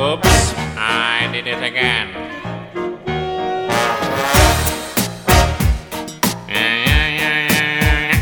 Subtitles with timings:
[0.00, 2.08] Oops, I did it again.
[6.48, 7.68] Yeah, yeah, yeah, yeah,
[8.08, 8.16] yeah.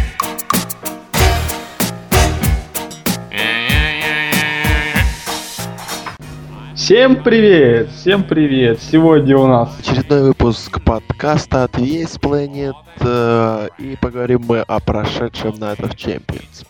[3.30, 6.74] Yeah, yeah, yeah, yeah, yeah.
[6.74, 7.90] Всем привет!
[7.90, 8.82] Всем привет!
[8.82, 15.52] Сегодня у нас Очередной выпуск подкаста от Есть Planet, э, и поговорим мы о прошедшем
[15.52, 16.66] Night of Champions.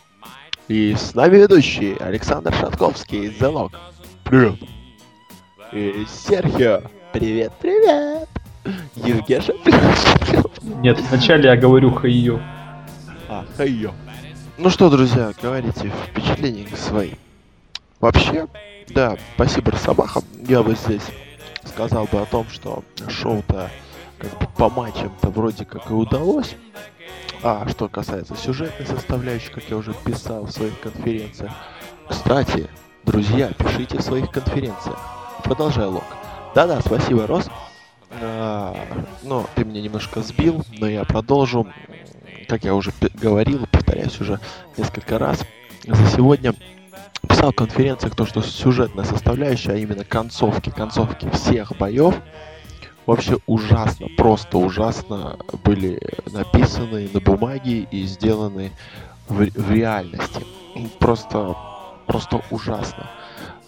[0.69, 3.73] И с нами ведущий Александр Шатковский из The Lock.
[4.23, 4.56] Привет.
[5.71, 6.81] И Серхио.
[7.13, 8.29] Привет, привет.
[8.95, 9.53] Евгеша.
[10.81, 12.41] Нет, вначале я говорю хайо.
[13.29, 13.93] А, хайо.
[14.57, 17.13] Ну что, друзья, говорите впечатления свои.
[18.01, 18.47] Вообще,
[18.89, 20.25] да, спасибо Росомахам.
[20.49, 21.05] Я бы здесь
[21.65, 23.71] сказал бы о том, что шоу-то
[24.19, 26.57] как бы по матчам-то вроде как и удалось.
[27.43, 31.53] А что касается сюжетной составляющей, как я уже писал в своих конференциях.
[32.09, 32.69] Кстати,
[33.05, 35.18] друзья, пишите в своих конференциях.
[35.45, 36.05] Продолжай, Лок.
[36.55, 37.49] Да-да, спасибо, Рос.
[38.11, 38.77] А,
[39.23, 41.67] ну, ты меня немножко сбил, но я продолжу.
[42.49, 44.41] Как я уже говорил, повторяюсь уже
[44.77, 45.45] несколько раз,
[45.85, 46.55] за сегодня
[47.29, 52.15] писал в конференциях то, что сюжетная составляющая, а именно концовки, концовки всех боев,
[53.07, 56.01] вообще ужасно, просто ужасно были
[56.33, 58.73] написаны на бумаге и сделаны
[59.29, 60.45] в, в реальности.
[60.99, 61.57] Просто,
[62.07, 63.11] просто ужасно.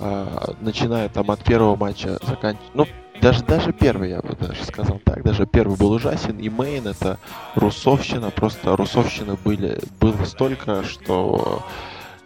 [0.02, 2.70] А, начиная там от первого матча, заканчивая...
[2.72, 2.86] Ну,
[3.20, 7.18] даже, даже первый, я бы даже сказал так, даже первый был ужасен, и мейн это
[7.54, 11.62] русовщина, просто русовщины были, было столько, что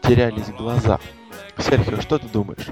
[0.02, 1.00] терялись глаза.
[1.58, 2.68] Серхио, что ты думаешь?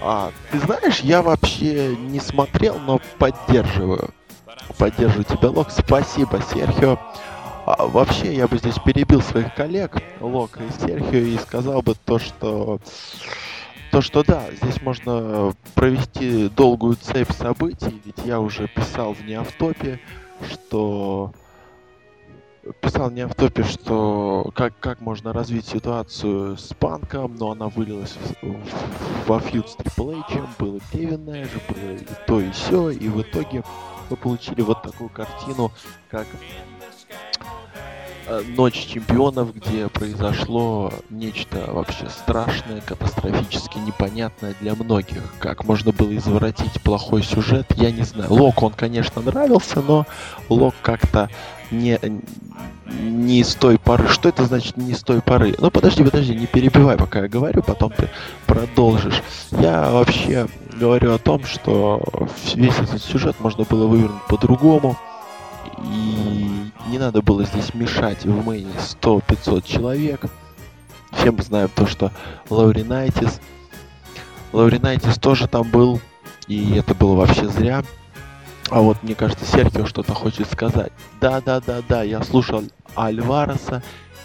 [0.00, 4.10] А, ты знаешь, я вообще не смотрел, но поддерживаю.
[4.78, 5.70] Поддерживаю тебя, Лок.
[5.70, 6.98] Спасибо, Серхио.
[7.66, 12.18] А, вообще, я бы здесь перебил своих коллег, Лока и Серхио, и сказал бы то,
[12.18, 12.80] что...
[13.90, 20.00] То, что да, здесь можно провести долгую цепь событий, ведь я уже писал в неавтопе,
[20.48, 21.32] что
[22.80, 28.16] писал не в топе, что как, как можно развить ситуацию с панком, но она вылилась
[28.42, 32.50] в- в- во фьюд с Triple H, был и Кевин Нэш, было и то и
[32.52, 33.64] все, и в итоге
[34.08, 35.72] мы получили вот такую картину,
[36.10, 36.79] как э,
[38.56, 45.22] Ночь чемпионов, где произошло нечто вообще страшное, катастрофически непонятное для многих.
[45.38, 48.32] Как можно было изворотить плохой сюжет, я не знаю.
[48.32, 50.06] Лок, он, конечно, нравился, но
[50.48, 51.28] Лок как-то
[51.70, 51.98] не,
[52.86, 54.08] не с той поры.
[54.08, 55.54] Что это значит не с той поры?
[55.58, 58.10] Ну подожди, подожди, не перебивай, пока я говорю, потом ты
[58.46, 59.22] продолжишь.
[59.50, 60.46] Я вообще
[60.78, 64.96] говорю о том, что весь этот сюжет можно было вывернуть по-другому.
[65.82, 70.22] И не надо было здесь мешать в мейне 100-500 человек.
[71.12, 72.12] Всем знаем то, что
[72.48, 73.40] Лауринайтис.
[74.52, 76.00] Лауринайтис тоже там был.
[76.46, 77.84] И это было вообще зря.
[78.70, 80.92] А вот мне кажется, Серхио что-то хочет сказать.
[81.20, 82.62] Да, да, да, да, я слушал
[82.96, 83.82] Альвареса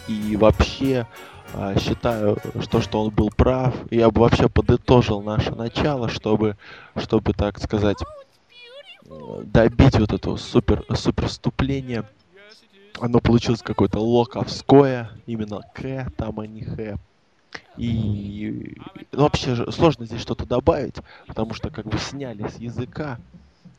[0.07, 1.07] и вообще
[1.53, 3.73] а, считаю, что, что он был прав.
[3.89, 6.57] Я бы вообще подытожил наше начало, чтобы,
[6.95, 7.97] чтобы так сказать,
[9.05, 12.05] э, добить вот этого супер, супер вступления.
[12.99, 16.97] Оно получилось какое-то локовское, именно К, там а не Х.
[17.77, 18.77] И
[19.11, 20.95] ну, вообще сложно здесь что-то добавить,
[21.27, 23.19] потому что как бы сняли с языка.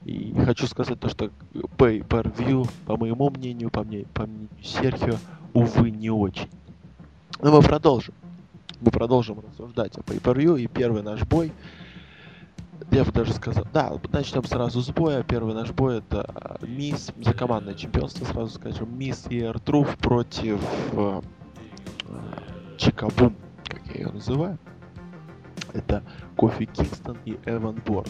[0.04, 4.49] И хочу сказать то, что pay per view, по моему мнению, по, мне, по мнению
[4.62, 5.16] Серхио,
[5.53, 6.48] увы, не очень.
[7.41, 8.15] Но мы продолжим.
[8.81, 11.53] Мы продолжим рассуждать о pay per view и первый наш бой.
[12.91, 15.22] Я бы даже сказал, да, начнем сразу с боя.
[15.22, 20.60] Первый наш бой это э, Мисс за командное чемпионство, сразу скажем, Мисс и Эртруф против
[20.92, 21.20] э,
[22.09, 23.36] э, Чикабум,
[23.69, 24.59] как я ее называю.
[25.72, 26.03] Это
[26.36, 28.06] Кофи Кингстон и Эван Борн.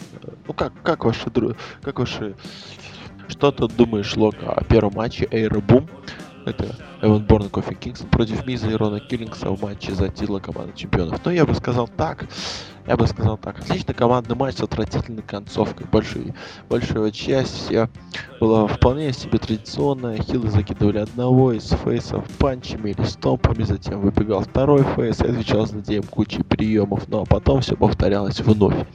[0.47, 1.55] Ну как, как ваши дру...
[1.81, 2.35] как ваши...
[3.27, 5.89] Что ты думаешь, Лока, о первом матче Эйра Бум?
[6.47, 10.39] Это Эван Борн и Кофи Кингстон против Миза и Рона Киллингса в матче за титул
[10.39, 11.19] команды чемпионов.
[11.25, 12.25] Но я бы сказал так,
[12.87, 13.59] я бы сказал так.
[13.59, 15.87] Отличный командный матч с отвратительной концовкой.
[15.91, 16.33] Большой,
[16.69, 17.89] большая часть вся
[18.39, 20.23] была вполне себе традиционная.
[20.23, 26.03] Хилы закидывали одного из фейсов панчами или стомпами, затем выбегал второй фейс и отвечал злодеям
[26.03, 27.09] кучей приемов.
[27.09, 28.87] Ну а потом все повторялось вновь.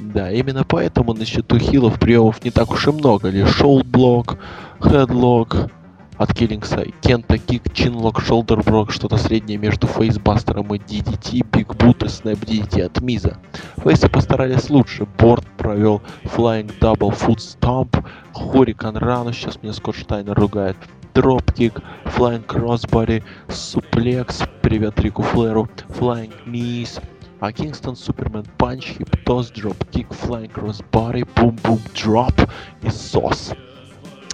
[0.00, 3.28] Да, именно поэтому на счету heel ов приемов не так уж и много.
[3.28, 4.36] Лишь shoulder block,
[4.80, 5.70] headlock,
[6.18, 11.74] от Киллингса, Кента Kick, Chinlock, Shoulder block, что-то среднее между Facebuster ом и DDT, Big
[11.76, 13.38] Boot и Snap DDT от Миза.
[13.78, 18.04] Face ы постарались лучше, Борн провел Flying Double Foot Stomp,
[18.34, 20.76] Hurricanrana у, сейчас меня Скотт Штайнер ругает,
[21.14, 27.02] Dropkick, Flying Crossbody, Suplex, привет Рику Флэру, Flying Knees,
[27.40, 32.34] А Кингстон, Superman Punch, hip toss, dropkick, flying crossbody, Boom Boom Drop
[32.82, 33.52] и SOS.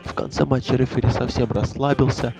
[0.04, 2.34] В конце матча рефери совсем расслабился,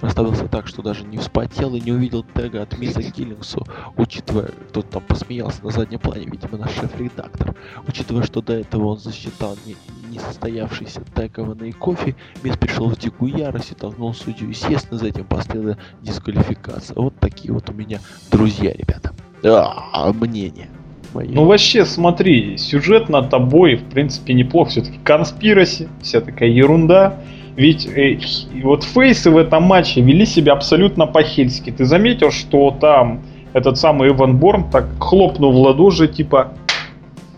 [0.00, 3.66] расслабился так, что даже не вспотел и не увидел тега от Миза Киллингсу,
[3.96, 7.54] учитывая, кто-то там посмеялся на заднем плане, видимо, наш шеф-редактор,
[7.88, 9.76] учитывая, что до этого он засчитал не,
[10.10, 14.48] несостоявшийся тег Эвана и Кофи, пришел в дикую ярость и толкнул судью.
[14.48, 16.94] Естественно, за этим последовала дисквалификация.
[16.96, 19.14] Вот такие вот у меня друзья, ребята.
[19.44, 20.68] А, мнение.
[21.16, 21.30] Мое.
[21.32, 24.68] Ну вообще, смотри, сюжет над тобой, в принципе, неплох.
[24.68, 27.20] Все-таки конспираси, вся такая ерунда.
[27.56, 28.18] Ведь э,
[28.62, 31.70] вот фейсы в этом матче вели себя абсолютно по-хельски.
[31.70, 33.22] Ты заметил, что там
[33.54, 36.52] этот самый Эван Борн так хлопнул в ладоши, типа...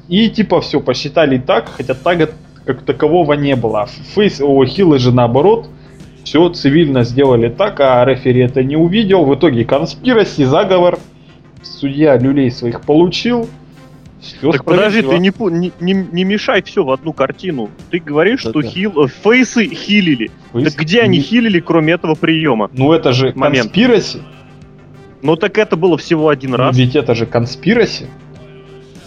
[0.09, 2.31] И типа все, посчитали так, хотя тага
[2.65, 3.83] как такового не было.
[3.83, 5.69] А Фейс, о, хилы же наоборот,
[6.25, 9.25] все цивильно сделали так, а рефери это не увидел.
[9.25, 10.99] В итоге конспираси, заговор,
[11.63, 13.49] судья люлей своих получил.
[14.20, 17.70] Всё Так подожди, ты не, не, не, не мешай все в одну картину.
[17.91, 18.69] Ты говоришь, что Да-да.
[18.69, 20.31] хил, фейсы хилили.
[20.53, 22.69] Фейс- Так где они не- хилили, кроме этого приема?
[22.73, 23.67] Ну это же Момент.
[23.67, 24.23] конспираси.
[25.23, 26.76] Ну так это было всего один раз.
[26.76, 28.06] Ведь это же конспираси.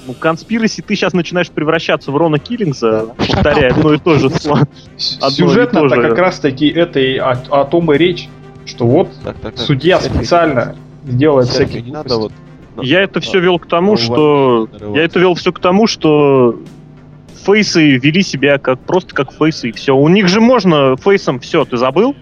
[0.08, 3.14] Ну, конспираси, ты сейчас начинаешь превращаться в Рона Киллингса, Да.
[3.14, 4.68] повторяя одно и то же слово.
[4.98, 6.10] С- Одно и Сюжетно-то то же.
[6.10, 8.28] как раз таки это и о, о том и речь,
[8.66, 9.58] что вот Так, так, так.
[9.64, 12.34] судья специально делает всякие не надо вот...
[12.82, 14.70] Я это все вел к тому, Ну, что...
[14.96, 16.60] Я это вел все к тому, что
[17.46, 19.96] фейсы вели себя как просто как фейсы, и все.
[19.96, 22.16] У них же можно фейсом все, ты забыл?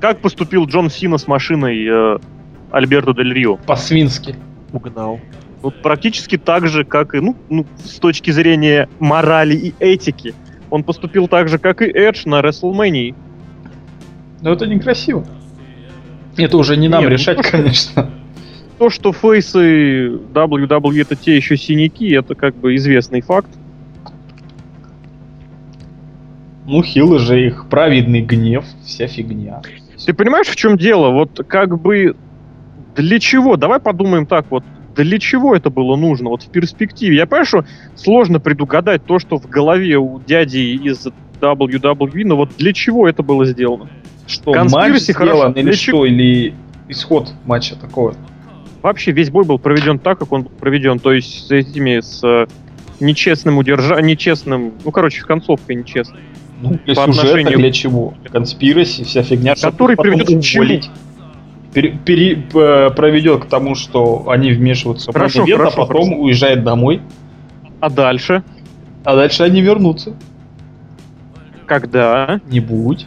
[0.00, 2.18] Как поступил Джон Сина с машиной э,
[2.70, 3.56] Альберто Дель Рио?
[3.56, 4.36] По-свински.
[4.72, 5.18] Угнал.
[5.60, 10.34] Вот практически так же, как и, ну, ну, с точки зрения морали и этики.
[10.70, 13.14] Он поступил так же, как и Эдж на WrestleMania.
[14.40, 15.26] Но это некрасиво.
[16.36, 18.08] Это уже не нам Не, ну, решать, конечно.
[18.78, 23.50] То, что фейсы WWE это те еще синяки, это как бы известный факт.
[26.66, 29.62] Ну, хилы же их праведный гнев, вся фигня.
[30.04, 31.10] Ты понимаешь, в чем дело?
[31.10, 32.14] Вот как бы
[32.94, 33.56] для чего?
[33.56, 34.64] Давай подумаем так вот.
[34.94, 36.28] Для чего это было нужно?
[36.30, 37.16] Вот в перспективе.
[37.16, 37.64] Я понимаю, что
[37.94, 41.06] сложно предугадать то, что в голове у дяди из
[41.40, 43.88] WWE, но вот для чего это было сделано?
[44.26, 45.36] Что, Конспираси матч хорошо.
[45.36, 46.54] сделан или Для что, или
[46.88, 48.14] исход матча такого?
[48.82, 52.22] Вообще весь бой был проведен так, как он был проведен, то есть с этими, с
[52.22, 52.46] э,
[53.00, 54.00] нечестным удержа...
[54.00, 56.20] нечестным, ну, короче, концовкой нечестной.
[56.60, 58.14] Ну, для По сюжета, отношению- для чего?
[58.30, 59.54] Конспираси, вся фигня.
[59.60, 60.64] Который приведет к чему?
[61.74, 65.86] Пере- пере- п- проведет к тому, что они вмешиваются в Хорошо, main event, хорошо, а
[65.86, 66.22] потом хорошо.
[66.22, 67.00] уезжает домой,
[67.80, 68.42] А дальше?
[69.04, 70.14] а дальше они вернутся.
[71.66, 72.40] Когда?
[72.50, 73.06] Не будь.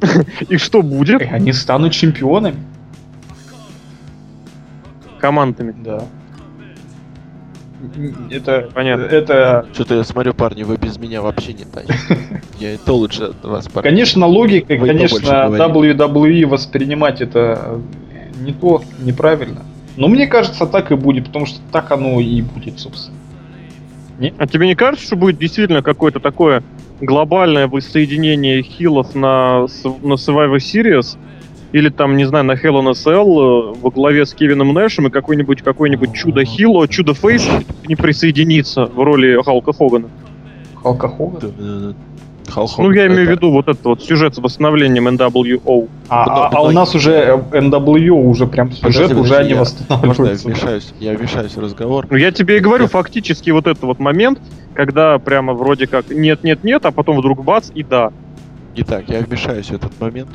[0.48, 1.22] И что будет?
[1.22, 2.56] И они станут чемпионами.
[5.18, 5.74] Командами.
[5.84, 6.04] Да.
[8.30, 9.04] Это Понятно.
[9.04, 12.42] Это, Что-то я смотрю, парни, вы без меня вообще не тащите.
[12.58, 13.88] Я и то лучше от вас, парни.
[13.88, 17.80] конечно, логика, Вы конечно, WWE воспринимать это
[18.40, 19.62] не то, неправильно.
[19.96, 23.16] Но мне кажется, так и будет, потому что так оно и будет, собственно.
[24.38, 26.62] А тебе не кажется, что будет действительно какое-то такое
[27.00, 29.62] глобальное воссоединение хилов на,
[30.02, 31.16] на Survivor Series?
[31.72, 35.08] Или там, не знаю, на Hell in a Cell э, во главе с Кевином Нэшем
[35.08, 37.46] и какой-нибудь какой-нибудь чудо хило, чудо фейс
[37.86, 40.08] не присоединится в роли Халка Хогана?
[40.82, 41.52] Халка Хоган.
[41.58, 41.94] Да,
[42.78, 45.88] Ну, я имею в это- виду вот этот вот сюжет с восстановлением NWO.
[46.08, 49.48] А, а- а у нас уже э, NWO уже прям сюжет, Подожди, уже подожди, они
[49.50, 50.48] я- Можно я восстанавливаются.
[50.48, 50.94] вмешаюсь?
[50.98, 52.06] Я вмешаюсь в разговор.
[52.08, 54.38] Ну, я тебе и говорю, фактически вот этот вот момент,
[54.72, 58.12] когда прямо вроде как нет-нет-нет, а потом вдруг бац и да.
[58.76, 60.30] Итак, я вмешаюсь в этот момент.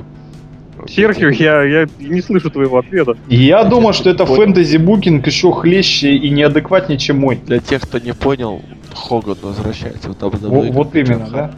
[0.87, 3.17] Серхио, я, я не слышу твоего ответа.
[3.27, 7.37] Я думаю, что это фэнтези-букинг еще хлеще и неадекватнее, чем мой.
[7.45, 8.61] Для тех, кто не понял,
[8.93, 10.49] Хоган возвращается в WWE.
[10.49, 11.51] Во- вот как именно, да.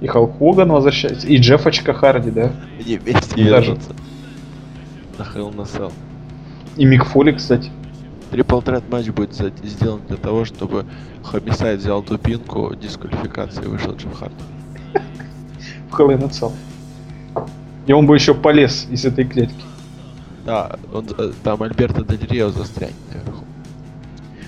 [0.00, 2.52] И Халк Хоган возвращается, и Джеффочка Харди, да?
[2.78, 3.72] Они вместе Даже.
[3.72, 3.90] вернутся.
[5.18, 5.92] На Hell a Cell.
[6.76, 7.70] И Мик Фоли, кстати.
[8.30, 10.86] Трипл трет матч будет сделан для того, чтобы
[11.22, 14.34] Хомисайд взял дубинку, дисквалификации и вышел Джефф Харди.
[15.90, 16.52] в Hell in.
[17.90, 19.64] И он бы еще полез из этой клетки.
[20.46, 23.44] Да, он, э, там Альберто Дель Рио застрянет наверху.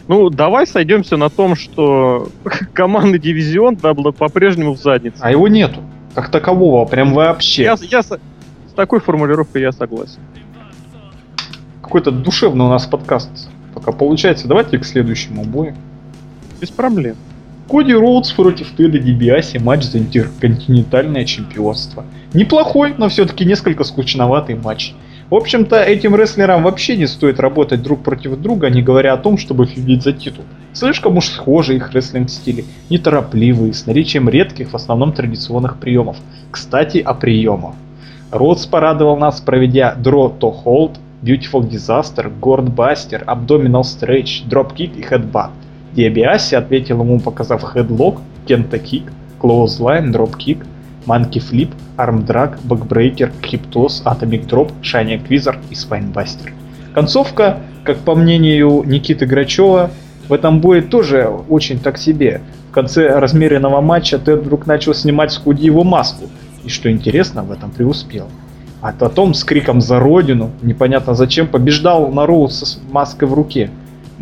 [0.06, 2.28] Ну, давай сойдемся на том, что
[2.72, 5.18] командный дивизион да, был по-прежнему в заднице.
[5.18, 5.80] А его нету.
[6.14, 7.64] Как такового, прям вообще.
[7.64, 8.16] Я, я с
[8.76, 10.20] такой формулировкой я согласен.
[11.82, 14.46] Какой-то душевный у нас подкаст пока получается.
[14.46, 15.74] Давайте к следующему бою.
[16.60, 17.16] Без проблем.
[17.68, 19.58] Коди Роудс против Теда Дибиаси.
[19.58, 22.04] Матч за интерконтинентальное чемпионство.
[22.34, 24.94] Неплохой, но все-таки несколько скучноватый матч.
[25.30, 29.38] В общем-то, этим рестлерам вообще не стоит работать друг против друга, не говоря о том,
[29.38, 30.44] чтобы фигить за титул.
[30.74, 36.18] Слишком уж схожи их рестлинг-стили, неторопливые, с наличием редких, в основном традиционных приемов.
[36.50, 37.74] Кстати, о приемах.
[38.30, 45.52] Ротс порадовал нас, проведя Draw to Hold, Beautiful Disaster, Gordbuster, Abdominal Stretch, Dropkick и Headbutt.
[45.94, 49.04] Диабиаси ответил ему, показав Kick,
[49.40, 50.64] Clothesline, Dropkick,
[51.06, 56.52] Monkey Flip, Arm Drag, Backbreaker, Cryptos, Atomic Drop, Shiny Acquisor и Spinebuster.
[56.94, 59.90] Концовка, как по мнению Никиты Грачева,
[60.28, 62.40] в этом бое тоже очень так себе.
[62.70, 66.26] В конце размеренного матча Тед вдруг начал снимать с Куди его маску,
[66.64, 68.28] и что интересно, в этом преуспел.
[68.80, 73.70] А потом с криком «За Родину!» непонятно зачем побеждал на Роу с маской в руке.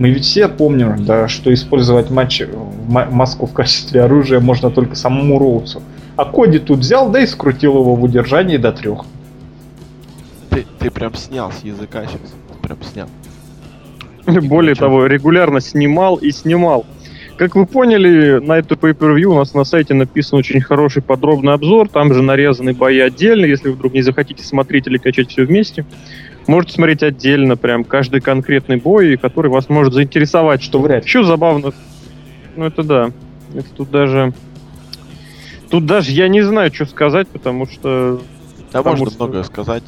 [0.01, 2.43] Мы ведь все помним, да, что использовать матч,
[2.89, 5.83] маску в качестве оружия можно только самому Роуцу.
[6.17, 9.05] А Коди тут взял, да и скрутил его в удержании до трех.
[10.49, 12.35] Ты, ты прям снял с языка сейчас.
[12.63, 13.09] Прям снял.
[14.49, 16.87] Более того, регулярно снимал и снимал.
[17.37, 21.91] Как вы поняли, на эту pay-per-view у нас на сайте написан очень хороший подробный обзор.
[21.91, 23.45] Там же нарезаны бои отдельно.
[23.45, 25.85] Если вы вдруг не захотите смотреть или качать все вместе,
[26.51, 30.63] можете смотреть отдельно прям каждый конкретный бой, который вас может заинтересовать.
[30.63, 31.05] Что вряд.
[31.05, 31.73] Еще забавно.
[32.57, 33.11] Ну это да.
[33.55, 34.33] Это тут даже...
[35.71, 38.21] Тут даже я не знаю, что сказать, потому что...
[38.73, 39.83] Да потому можно что- многое сказать.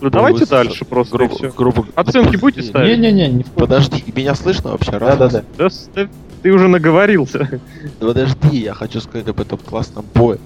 [0.00, 1.16] Ну, давайте Вы дальше просто.
[1.16, 1.52] грубо, всё.
[1.52, 2.98] грубо- Оценки ну, будете ставить?
[2.98, 4.92] Не-не-не, не Подожди, меня слышно вообще?
[4.92, 5.16] Раз?
[5.18, 5.44] Да-да-да.
[5.56, 6.08] Да, с- ты,
[6.42, 7.60] ты уже наговорился.
[7.98, 10.38] Подожди, я хочу сказать об этом классном бое.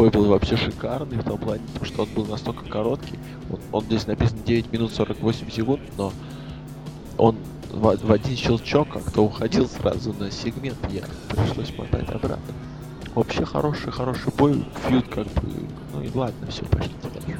[0.00, 3.18] Бой был вообще шикарный в том плане, потому что он был настолько короткий.
[3.52, 6.10] Он, он здесь написан 9 минут 48 секунд, но
[7.18, 7.36] он
[7.70, 12.54] в, в один щелчок как-то уходил сразу на сегмент, я пришлось мотать обратно.
[13.14, 16.92] Вообще хороший, хороший бой, фьюд как бы, ну и ладно, все, пошли.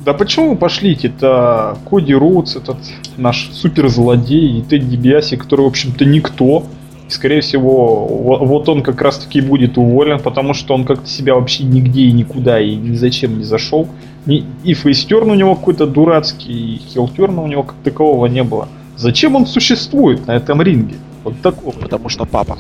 [0.05, 1.79] Да почему вы пошлите-то?
[1.89, 2.77] Коди Роудс, этот
[3.17, 6.67] наш суперзлодей, и Тедди Биаси, который, в общем-то, никто.
[7.11, 11.35] И, скорее всего, во- вот он как раз-таки будет уволен, потому что он как-то себя
[11.35, 13.89] вообще нигде и никуда и ни зачем не зашел.
[14.27, 18.69] Ни- И фейстерн у него какой-то дурацкий, и хилтерна у него как такового не было.
[18.97, 20.95] Зачем он существует на этом ринге?
[21.25, 21.73] Вот такого.
[21.73, 22.57] Потому что папа.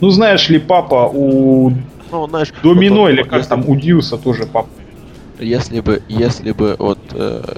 [0.00, 1.70] Ну, знаешь ли, папа у
[2.12, 4.68] Ну, знаешь, Домино вот он- или как если- там, у Дьюса тоже папа.
[5.40, 6.98] Если бы, если бы вот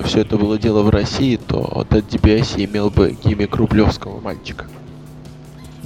[0.05, 4.67] все это было дело в России, то вот от DBS имел бы гиммик рублевского мальчика.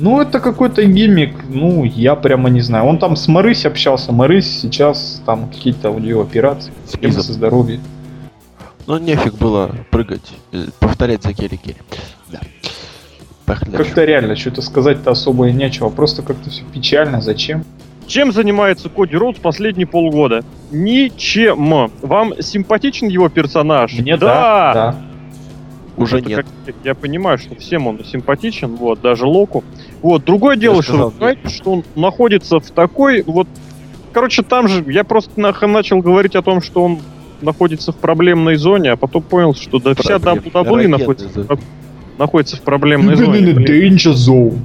[0.01, 2.87] Ну, это какой-то гиммик, ну, я прямо не знаю.
[2.87, 7.83] Он там с Марысь общался, Марысь сейчас там какие-то у нее операции, проблемы со здоровьем.
[8.87, 11.77] Ну, нефиг было прыгать, э, повторять за Керри Керри.
[12.33, 12.41] Да.
[13.45, 13.85] Поехали дальше.
[13.85, 17.65] Как-то реально, что-то сказать-то особо и нечего, просто как-то все печально, зачем?
[18.07, 20.43] Чем занимается Коди Роудс последние полгода?
[20.73, 21.91] Ничем.
[22.01, 23.93] Вам симпатичен его персонаж?
[23.93, 24.97] Мне да, да.
[25.97, 26.47] Уже Это нет.
[26.67, 29.65] как- я понимаю, что всем он симпатичен, вот, даже Локу.
[30.03, 33.49] Вот, другое дело, что, сказал, что он находится в такой, вот,
[34.13, 36.99] короче, там же, я просто нах- начал говорить о том, что он
[37.43, 41.59] находится в проблемной зоне, а потом понял, что да вся Проблем- WWE находится, про-
[42.19, 43.39] находится в проблемной In зоне.
[43.41, 43.93] the блин.
[43.97, 44.59] danger zone.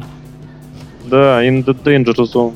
[1.10, 2.54] Да, in the danger zone.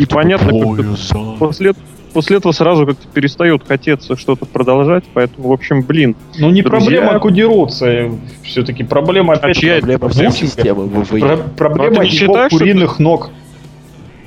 [0.00, 1.72] И понятно, как-то После,
[2.12, 6.16] после этого сразу как-то перестает хотеться что-то продолжать, поэтому, в общем, блин.
[6.38, 8.10] Ну, не Друзья- проблема кодироваться,
[8.42, 10.88] все-таки проблема опять чья это Проблема всей системы.
[10.88, 13.30] Про- проблема Ну, а ты не его считаешь, что куриных ног.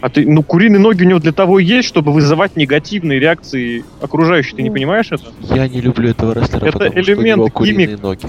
[0.01, 3.85] А ты, ну, куриные ноги у него для того и есть, чтобы вызывать негативные реакции
[4.01, 4.55] окружающих.
[4.55, 5.25] Ты не понимаешь это?
[5.53, 8.01] Я не люблю этого рестлера, Это потому что у элемент него куриные гиммик.
[8.03, 8.25] ноги.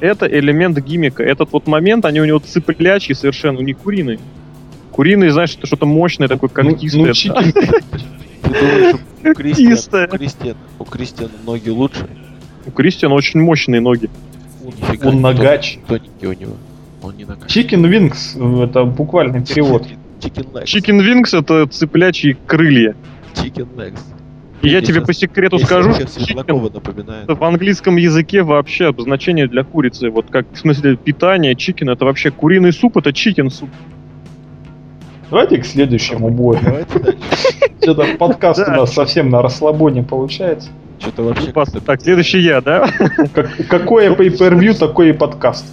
[0.00, 1.22] Это элемент гиммика.
[1.22, 4.18] Этот вот момент, они у него цыплячьи совершенно, не куриные.
[4.92, 7.02] Куриные, знаешь, это что-то мощное, такое Ну, когтистое.
[7.04, 7.82] ну, чики-
[8.42, 12.06] Ты думаешь, у Кристиана, у Кристиана, у Кристиана ноги лучше?
[12.66, 14.10] У Кристиана очень мощные ноги.
[14.64, 15.78] Нифига, Он нагач.
[15.86, 16.56] тон- Тоненький у него.
[17.02, 17.54] Он не нагач.
[17.56, 19.86] Chicken wings, это буквальный перевод.
[20.20, 20.64] Chicken legs.
[20.64, 22.96] Chicken Wings это цыплячьи крылья.
[23.34, 24.00] Chicken legs.
[24.62, 26.42] И я тебе по секрету скажу, что
[26.74, 27.24] напоминает.
[27.24, 30.08] это в английском языке вообще обозначение для курицы.
[30.10, 33.68] Вот как в смысле питания, chicken это вообще куриный суп, это chicken soup.
[35.30, 36.60] Давайте к следующему бою.
[37.82, 40.70] Что-то подкаст у нас совсем на расслабоне получается.
[40.98, 41.52] Что-то вообще...
[41.84, 42.88] Так, следующий я, да?
[43.34, 45.66] Как- какое pay-per-view, такой и подкаст.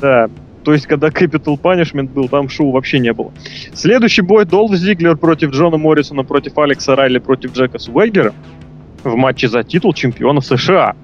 [0.00, 0.28] Да.
[0.64, 3.32] То есть, когда Capital Punishment был, там шоу вообще не было.
[3.72, 8.34] Следующий бой Долф Зиглер против Джона Моррисона, против Алекса Райли, против Джека Суэггера
[9.04, 10.96] в матче за титул чемпиона США.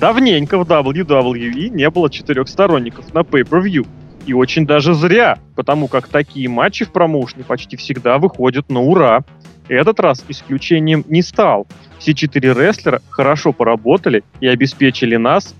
[0.00, 3.86] Давненько в WWE не было четырех сторонников на Pay-Per-View.
[4.26, 9.24] И очень даже зря, потому как такие матчи в промоушне почти всегда выходят на ура.
[9.68, 11.66] Этот раз исключением не стал.
[11.98, 15.54] Все четыре рестлера хорошо поработали и обеспечили нас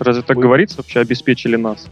[0.00, 0.42] Разве так Ой.
[0.42, 1.88] говорится вообще, обеспечили нас?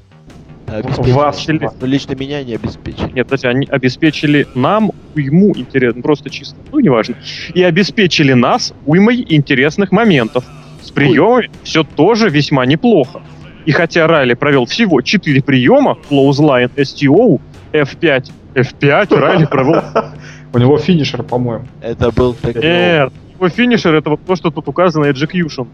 [0.66, 1.58] Обеспечили.
[1.58, 1.74] Вас.
[1.80, 3.12] Но лично меня не обеспечили.
[3.12, 7.16] Нет, подожди, они обеспечили нам ему интересно, просто чисто, ну, неважно.
[7.54, 10.44] И обеспечили нас уймой интересных моментов.
[10.82, 13.20] С приемами все тоже весьма неплохо.
[13.68, 17.38] И хотя Райли провел всего 4 приема, Clothesline, STO,
[17.74, 19.82] F5, F5, Райли провел...
[20.54, 21.66] У него финишер, по-моему.
[21.82, 22.34] Это был.
[22.42, 25.66] Нет, его финишер это вот то, что тут указано Execution.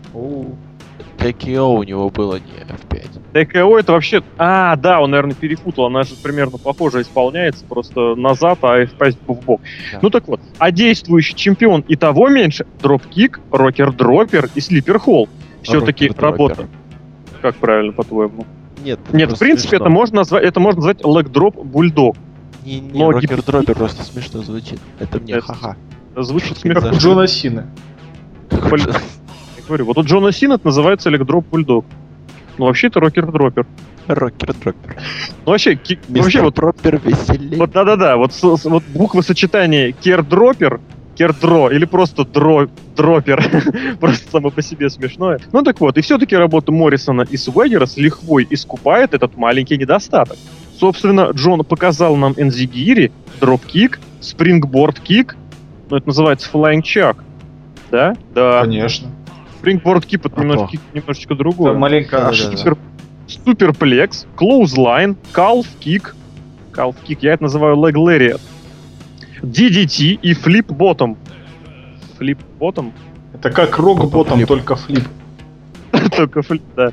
[1.18, 3.46] TKO у него было не F5.
[3.46, 4.24] ТКО это вообще...
[4.38, 5.86] А, да, он, наверное, перепутал.
[5.86, 9.60] Она же примерно похоже исполняется, просто назад, а F5 в бок.
[9.92, 10.00] Да.
[10.02, 15.28] Ну так вот, а действующий чемпион и того меньше дропкик, рокер-дропер и слипер-холл.
[15.62, 16.66] Все-таки работа.
[17.44, 18.46] Как правильно, по-твоему?
[18.82, 19.84] Нет, Нет, в принципе, смешно.
[19.84, 22.16] это можно назвать, это можно назвать лэг-дроп бульдог.
[22.64, 24.80] Не, не, но рокер гип- дропер просто смешно звучит.
[24.98, 25.76] Это мне Это- ха-ха.
[26.16, 26.80] Звучит Как смешно.
[26.80, 26.96] Как у.
[26.96, 27.28] Джона.
[29.58, 31.84] Я говорю, вот у Джона Сина это называется лэг-дроп бульдог.
[32.56, 33.66] Ну, вообще это рокер-дропер.
[34.06, 34.96] Рокер дропер.
[35.44, 37.58] Ну, вообще, ки- Мистер вообще вот Пропер веселей.
[37.58, 40.80] Вот да-да-да, вот, с- с- вот буквы сочетания кердропер,
[41.16, 43.44] кердро или просто дро, дропер,
[44.00, 45.38] просто само по себе смешное.
[45.52, 50.36] Ну так вот, и все-таки работа Моррисона и Свегера с лихвой искупает этот маленький недостаток.
[50.78, 55.36] Собственно, Джон показал нам энзигири, dropkick, springboard kick,
[55.90, 57.16] ну это называется chuck,
[57.90, 58.14] да?
[58.34, 58.62] Да.
[58.62, 59.08] Конечно.
[59.58, 61.72] Springboard kick это А немножечко, немножечко Это другое.
[61.74, 62.28] маленько Да-да-да.
[62.30, 62.56] ошибка.
[62.56, 62.76] Супер,
[63.28, 66.14] superplex, clothesline, calf kick,
[66.72, 68.40] calf kick, я это называю lariat,
[69.44, 71.16] DDT и flip bottom.
[72.18, 72.92] Flip bottom?
[73.32, 75.04] Это как Rock Bottom, только flip.
[76.16, 76.92] Только flip, да.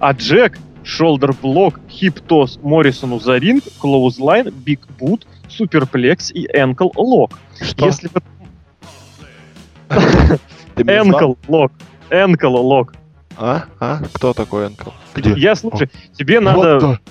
[0.00, 6.90] А Джек, shoulder block, hip toss Моррисону за ринг, clothesline, big boot, superplex и ankle
[6.96, 7.38] lock.
[7.60, 7.86] Что?
[7.86, 8.20] Если бы
[10.74, 11.20] Ты меня звал?
[11.20, 11.72] ankle lock,
[12.10, 12.92] ankle lock.
[13.36, 13.64] А?
[13.78, 14.00] А?
[14.12, 14.90] Кто такой Ankle?
[15.14, 15.32] Где?
[15.34, 16.40] Я слушай, тебе What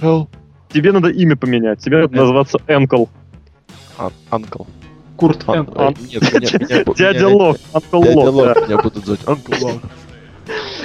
[0.02, 0.28] надо,
[0.72, 3.06] тебе надо имя поменять, тебе надо называться ankle.
[3.98, 4.64] А, Uncle.
[5.20, 9.20] Курт Нет, меня- бу- Дядя Лок, Uncle Lock, меня будут звать.
[9.28, 9.82] Анкл Лок.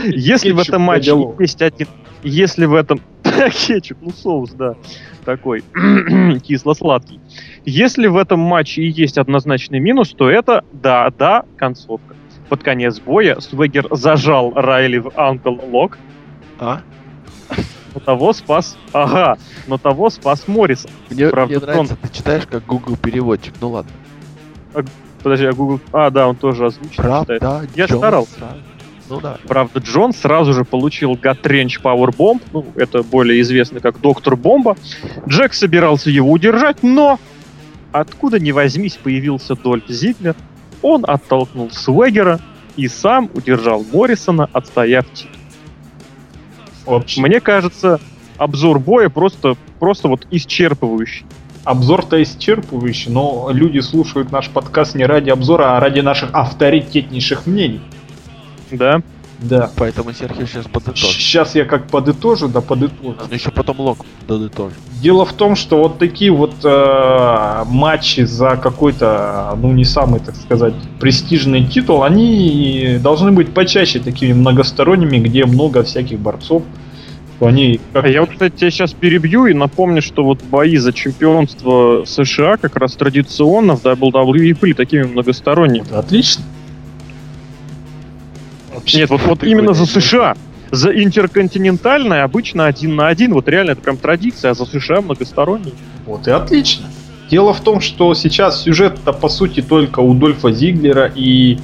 [0.05, 1.87] Если в этом матче есть один...
[2.25, 3.01] Если в этом...
[3.23, 4.75] Кетчуп, ну соус, да.
[5.25, 5.63] Такой
[6.43, 7.21] кисло-сладкий.
[7.65, 12.17] Если в этом матче и есть однозначный минус, то это, да, да, концовка.
[12.49, 15.97] Под конец боя Свегер зажал Райли в Анкл Лок,
[16.59, 16.81] А?
[17.95, 18.77] но того спас...
[18.93, 20.91] Ага, но того спас Моррисон.
[21.09, 23.55] Мне, Правда, мне нравится, ты читаешь как Google переводчик.
[23.61, 23.93] Ну ладно.
[25.23, 25.81] Подожди, а Google...
[25.93, 26.91] А, да, он тоже озвучен.
[26.91, 27.41] читает.
[27.41, 28.33] Правда, Я Джон старался.
[28.35, 28.57] сразу.
[29.09, 29.39] Ну да.
[29.47, 34.77] Правда, Джон сразу же получил Power Bomb, ну, это более известно как Доктор Бомба.
[35.29, 37.19] Джек собирался его удержать, но
[37.93, 40.35] откуда ни возьмись появился Дольф Зиглер.
[40.83, 42.41] Он оттолкнул Свегера
[42.77, 45.31] и сам удержал Моррисона, отстояв титул.
[47.17, 48.01] Мне кажется,
[48.37, 51.25] обзор боя просто, просто вот исчерпывающий.
[51.65, 57.81] Обзор-то исчерпывающий, но люди слушают наш подкаст не ради обзора, а ради наших авторитетнейших мнений.
[58.71, 59.03] Да?
[59.41, 59.71] Да.
[59.77, 61.11] Поэтому Серхио сейчас подытожит.
[61.11, 63.15] Сейчас я как подытожу, да подытожу.
[63.29, 64.79] Ну еще потом Лок подытожит.
[65.03, 70.37] Дело в том, что вот такие вот э, матчи за какой-то, ну не самый, так
[70.37, 76.63] сказать, престижный титул, они должны быть почаще такими многосторонними, где много всяких борцов.
[77.41, 80.93] Они как А я вот, кстати, тебя сейчас перебью и напомню, что вот бои за
[80.93, 85.85] чемпионство США как раз традиционно в WWE были такими многосторонними.
[85.91, 86.45] Вот, отлично.
[88.73, 90.37] Вообще, Нет, вот, вот именно за США.
[90.71, 93.35] За интерконтинентальное обычно один на один.
[93.35, 95.75] Вот реально это прям традиция, а за США многосторонний.
[96.07, 96.87] Вот и отлично.
[97.31, 101.59] Дело в том, что сейчас сюжет-то по сути только у Дольфа Зиглера и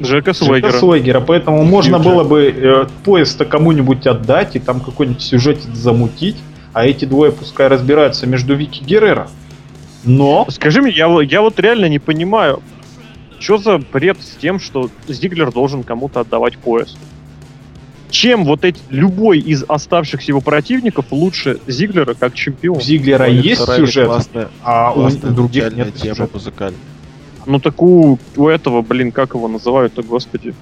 [0.00, 0.72] Джека Джека Свегера.
[0.72, 2.04] Свегера, поэтому можно Джек.
[2.04, 6.36] было бы э, поезд-то кому-нибудь отдать и там какой-нибудь сюжет замутить,
[6.72, 9.28] а эти двое пускай разбираются между Вики Геррера.
[10.04, 12.62] Но Скажи мне, я, я вот реально не понимаю,
[13.38, 16.96] что за бред с тем, что Зиглер должен кому-то отдавать пояс?
[18.10, 22.78] Чем вот эти, любой из оставшихся его противников лучше Зиглера как чемпион?
[22.78, 26.80] у Зиглера Ой, есть сюжет, Классная, а у классная других музыкальная нет тема музыкальная.
[27.48, 30.54] Ну так у, у этого, блин, как его называют-то, господи?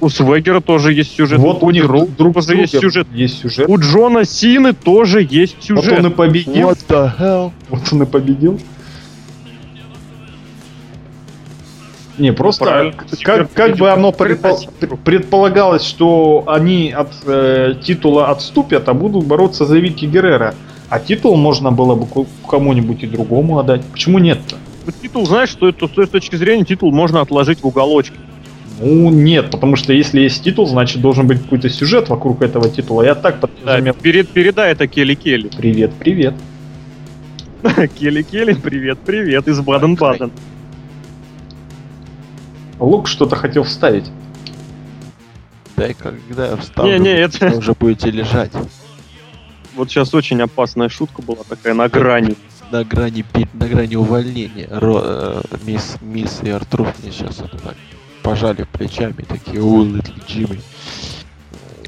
[0.00, 1.40] У Свегера тоже есть сюжет.
[1.40, 3.08] Вот у них Ру друг, друг тоже есть сюжет.
[3.12, 3.68] Есть сюжет.
[3.68, 5.98] У Джона Сины тоже есть Вот сюжет.
[5.98, 6.70] он и победил.
[6.70, 7.52] What the hell?
[7.68, 8.60] Вот он и победил.
[12.16, 12.94] Не, просто Правильно.
[13.24, 14.70] как, как бы оно предпол-
[15.04, 20.54] предполагалось, что они от э, титула отступят, а будут бороться за Вики Геррера.
[20.88, 22.06] А титул можно было бы
[22.48, 23.84] кому-нибудь и другому отдать.
[23.86, 24.56] Почему нет-то?
[24.92, 28.16] Титул, знаешь, что это с той точки зрения титул можно отложить в уголочке.
[28.80, 33.02] Ну, нет, потому что если есть титул, значит должен быть какой-то сюжет вокруг этого титула.
[33.02, 33.94] Я так Да, подразумеваю.
[33.94, 35.48] перед, передай это Келли Келли.
[35.56, 36.34] Привет, привет.
[37.98, 40.30] Келли Келли, привет, привет, из Баден-Баден.
[42.78, 44.10] Лук что-то хотел вставить.
[45.76, 48.50] Да и когда я встану, Не, не, это- вы уже будете лежать
[49.74, 52.34] Вот сейчас очень опасная шутка была такая на грани.
[52.70, 54.66] На грани, на грани увольнения.
[54.66, 57.76] Ро- э, мисс, мисс и Артрур мне сейчас это так
[58.22, 60.60] пожали плечами, такие, Литл Джимми.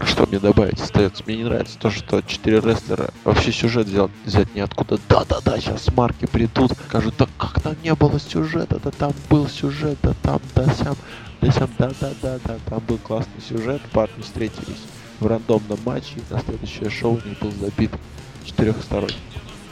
[0.04, 1.24] Что мне добавить остается?
[1.26, 5.00] Мне не нравится то, что четыре рестлера вообще сюжет взял, взять ниоткуда.
[5.08, 9.98] Да-да-да, сейчас марки придут, скажут, да как там не было сюжета, да там был сюжет,
[10.00, 10.96] да там, да сям,
[11.40, 14.84] да сям, да-да-да-да, там был классный сюжет, парни встретились
[15.18, 17.90] в рандомном матче, и на следующее шоу них был забит
[18.44, 19.16] четырехсторонний.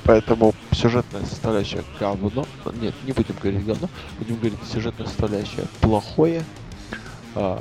[0.07, 2.47] Поэтому сюжетная составляющая говно.
[2.81, 3.89] Нет, не будем говорить говно,
[4.19, 6.43] будем говорить сюжетная составляющая плохое.
[7.35, 7.61] а,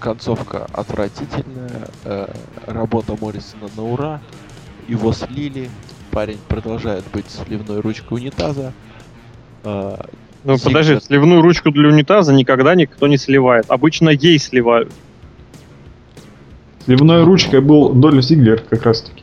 [0.00, 1.88] концовка отвратительная.
[2.04, 2.28] э,
[2.66, 4.20] работа Моррисона на ура.
[4.88, 5.70] Его слили.
[6.10, 8.72] Парень продолжает быть сливной ручкой унитаза.
[9.64, 10.06] а,
[10.44, 13.66] Ну Зиг подожди, сливную ручку для унитаза никогда никто не сливает.
[13.70, 14.92] Обычно ей сливают.
[16.84, 19.22] Сливной ручкой был Дольф Зиглер как раз таки.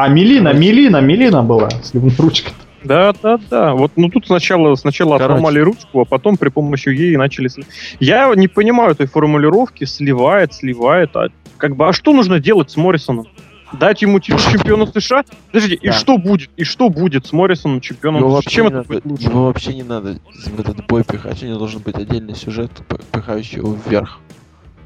[0.00, 2.52] А, Мелина, Мелина, Мелина была сливной ручкой.
[2.84, 3.74] Да, да, да.
[3.74, 5.32] Вот, ну тут сначала, сначала Короче.
[5.32, 7.68] отломали ручку, а потом при помощи ей начали сливать.
[7.98, 11.16] Я не понимаю этой формулировки, сливает, сливает.
[11.16, 13.26] А, как бы, а что нужно делать с Моррисоном?
[13.72, 15.24] Дать ему титул чемпиона США?
[15.50, 15.92] Подождите, и Да.
[15.92, 16.50] что будет?
[16.56, 18.36] И что будет с Моррисоном чемпионом Его США?
[18.36, 19.24] вообще, Чем не это надо, будет лучше?
[19.24, 22.70] его вообще не надо в этот бой пихать, у него должен быть отдельный сюжет,
[23.10, 24.20] пихающий его вверх.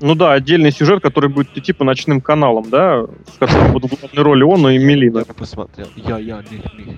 [0.03, 4.23] Ну да, отдельный сюжет, который будет идти по ночным каналам, да, в котором будут главной
[4.23, 5.19] роли он и Мелина.
[5.27, 5.87] Я посмотрел.
[5.95, 6.97] Я, я, них, них.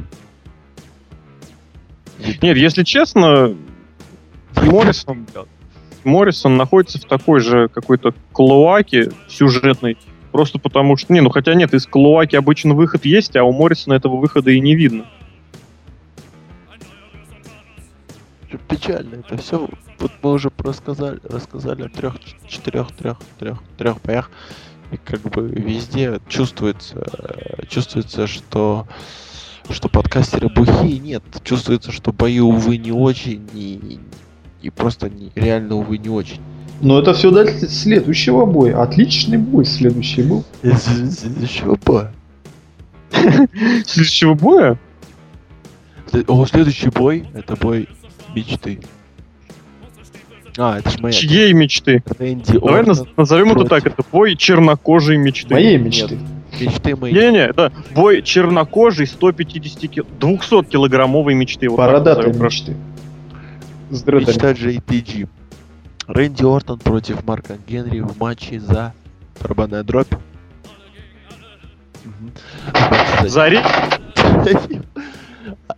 [2.40, 3.55] Нет, если честно,
[4.57, 5.27] Моррисон,
[6.05, 9.99] Моррисон находится в такой же какой-то клоаке сюжетной,
[10.33, 11.12] просто потому что...
[11.12, 14.61] Не, ну хотя нет, из клоаки обычно выход есть, а у Моррисона этого выхода и
[14.61, 15.05] не видно.
[18.69, 19.69] Печально это все.
[19.99, 22.17] Вот мы уже рассказали, рассказали о трех,
[22.49, 24.31] четырех, трех, трех, трех боях.
[24.93, 27.05] И как бы везде чувствуется,
[27.69, 28.87] чувствуется, что
[29.71, 30.99] что подкастеры бухие.
[30.99, 33.49] Нет, чувствуется, что бои, увы, не очень.
[33.55, 33.99] И,
[34.62, 36.40] и просто не, реально, увы, не очень.
[36.81, 38.83] Но это все до следующего боя.
[38.83, 40.45] Отличный бой следующий был.
[40.62, 42.12] Следующего боя.
[43.87, 44.79] Следующего боя?
[46.27, 47.88] О, следующий бой это бой
[48.35, 48.81] мечты.
[50.57, 51.12] А, это ж моя.
[51.12, 52.03] Чьей мечты?
[52.18, 52.94] Рэнди Давай Ортон.
[52.94, 55.53] наз- назовем это так, против- это бой чернокожей мечты.
[55.53, 56.18] Моей мечты.
[56.61, 57.12] Мечты мои.
[57.12, 60.03] Не-не, это бой чернокожей 150 ки...
[60.20, 61.68] 200 килограммовой мечты.
[61.68, 61.77] Вот
[62.38, 62.70] прошу.
[62.73, 62.77] мечты.
[63.90, 64.05] С.
[64.29, 65.29] Мечта JTG.
[66.07, 68.92] Рэнди Ортон против Марка Генри в матче за
[69.40, 70.12] барабанная дробь.
[73.27, 73.59] Зари...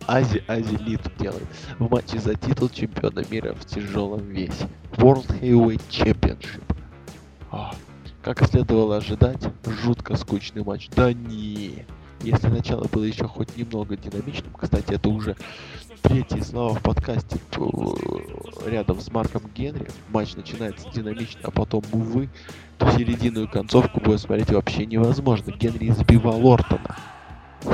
[0.05, 1.47] Ази, Ази Лид делает.
[1.79, 4.67] В матче за титул чемпиона мира в тяжелом весе.
[4.93, 6.63] World Heavyweight Championship.
[7.51, 7.73] А,
[8.21, 10.89] как и следовало ожидать, жутко скучный матч.
[10.95, 11.85] Да не.
[12.21, 15.35] Если начало было еще хоть немного динамичным, кстати, это уже
[16.01, 19.87] третья слова в подкасте п- рядом с Марком Генри.
[20.09, 22.29] Матч начинается динамично, а потом, увы,
[22.79, 25.51] то середину и концовку боя смотреть вообще невозможно.
[25.51, 26.95] Генри избивал Ортона.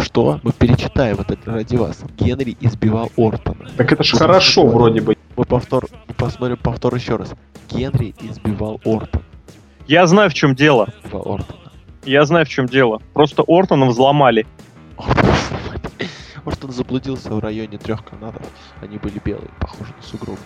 [0.02, 0.40] Что?
[0.44, 2.04] Мы перечитаем это ради вас.
[2.18, 3.70] Генри избивал Ортона.
[3.78, 5.18] Так это ж хорошо вроде бы.
[5.36, 7.34] Мы повтор, мы посмотрим повтор еще раз.
[7.70, 9.24] Генри избивал Ортона.
[9.88, 10.90] Я знаю, в чем дело.
[11.04, 11.60] Избивал Ортона.
[12.06, 13.02] Я знаю, в чем дело.
[13.14, 14.46] Просто Ортона взломали.
[16.46, 18.46] Ортон заблудился в районе трех канатов.
[18.82, 20.40] Они были белые, похожи на сугробы.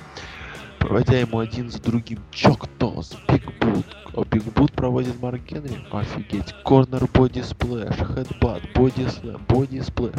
[0.80, 3.86] Проводя ему один за другим choke toss, big boot.
[4.14, 5.80] А big boot проводит Марк Генри.
[5.92, 6.54] Офигеть.
[6.64, 10.14] Corner body splash, headbutt, body slam, body splash.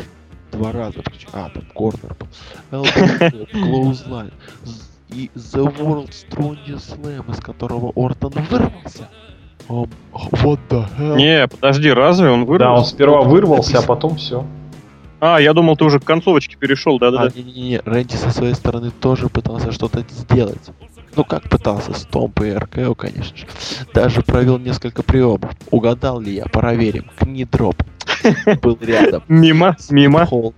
[0.53, 1.29] Два раза причем.
[1.33, 2.29] А, там corner был.
[2.71, 4.33] Elbow clothesline.
[5.11, 9.09] И The World Strongest Slam, из которого Ортон вырвался.
[9.69, 11.17] Um, what the hell?
[11.17, 12.75] Не, подожди, разве он вырвал?
[12.75, 14.45] Да, он сперва Вот вырвался, а потом все.
[15.21, 17.33] А, я думал, ты уже к концовочке перешел, да-да-да.
[17.35, 20.71] А, не-не-не, Рэнди со своей стороны тоже пытался что-то сделать.
[21.17, 23.47] Ну как пытался, Стомп и РКО, конечно же.
[23.93, 25.51] Даже провел несколько приемов.
[25.71, 26.45] Угадал ли я?
[26.45, 27.11] Проверим.
[27.19, 27.83] Книдроп.
[28.63, 29.25] Был рядом.
[29.27, 30.27] Мимо, мимо.
[30.27, 30.55] Холд.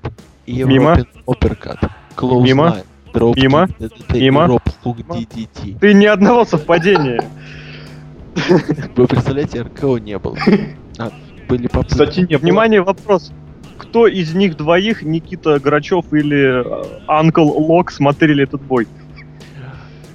[0.47, 0.99] Мимо.
[1.27, 1.79] Оперкат.
[2.15, 2.77] Клоуз Мимо.
[3.15, 3.69] Дроп Мимо.
[4.11, 4.47] Мимо.
[4.47, 5.17] Роп хук Мимо.
[5.17, 5.79] DDT.
[5.81, 7.25] Ты ни одного совпадения.
[8.97, 10.37] Вы представляете, РКО не было.
[10.99, 11.11] А,
[11.49, 11.93] были попытки.
[11.93, 12.37] Кстати, не.
[12.37, 13.33] Внимание, вопрос.
[13.81, 18.87] Кто из них двоих, Никита Грачев или э, Анкл Лок, смотрели этот бой?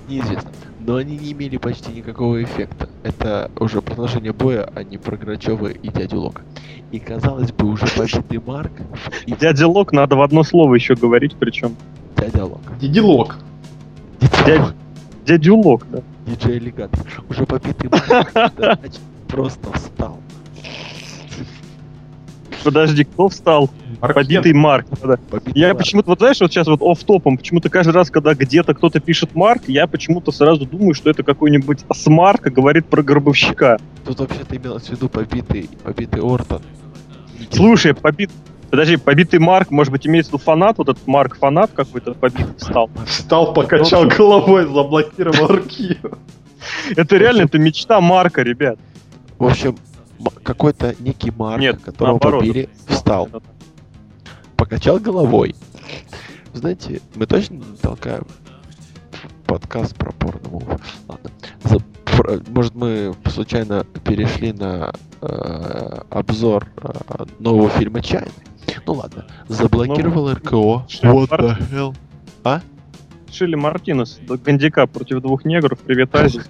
[0.07, 0.51] Неизвестно.
[0.81, 2.87] но они не имели почти никакого эффекта.
[3.01, 6.43] Это уже продолжение боя, а не про Грачева и дядю Лока.
[6.91, 8.71] И казалось бы, уже побитый Марк
[9.25, 11.75] и Дядя Лок надо в одно слово еще говорить, причем.
[12.15, 12.61] дядя Лок.
[12.79, 13.37] Дидилок.
[14.45, 14.75] Дядя
[15.25, 16.03] Дядю Лок, да.
[16.27, 16.99] диджей Аллигатор.
[17.29, 18.31] Уже побитый Марк
[19.27, 20.19] просто встал.
[22.65, 23.69] Подожди, кто встал?
[24.01, 24.87] Марк Побитый Марк.
[25.03, 25.17] да.
[25.29, 25.79] Побитый Я Марк.
[25.79, 29.35] почему-то, вот знаешь, вот сейчас вот оф топом почему-то каждый раз, когда где-то кто-то пишет
[29.35, 33.77] Марк, я почему-то сразу думаю, что это какой-нибудь смарк говорит про гробовщика.
[34.05, 36.61] Тут вообще-то имелось в виду побитый, побитый Ортон.
[37.51, 38.31] Слушай, побит...
[38.71, 42.55] Подожди, побитый Марк, может быть, имеется в виду фанат, вот этот Марк фанат какой-то побитый
[42.57, 42.89] стал.
[43.05, 45.99] Встал, покачал головой, заблокировал архив.
[46.95, 48.79] Это реально, это мечта Марка, ребят.
[49.37, 49.77] В общем,
[50.43, 52.41] какой-то некий Марк, Нет, которого наоборот.
[52.41, 53.29] побили, встал,
[54.55, 55.55] покачал головой.
[56.53, 58.25] Знаете, мы точно толкаем
[59.45, 61.31] подкаст про порно Ладно.
[61.63, 68.31] За- про- Может, мы случайно перешли на э, обзор э, нового фильма «Чайный».
[68.85, 69.25] Ну ладно.
[69.47, 70.85] Заблокировал РКО.
[70.87, 71.93] Шеф What the
[72.43, 72.61] hell?
[73.31, 76.43] Шилли Мартинес, Гандика против двух негров, привет, Азия.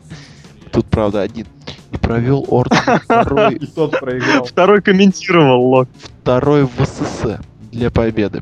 [0.71, 1.47] Тут, правда, один.
[1.91, 4.45] И провел Ортон второй, тот проиграл.
[4.45, 5.89] Второй комментировал Лок.
[6.21, 7.39] второй в ССС
[7.71, 8.41] для победы.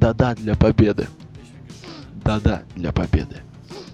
[0.00, 1.06] Да-да, для победы.
[2.24, 3.36] Да-да, для победы.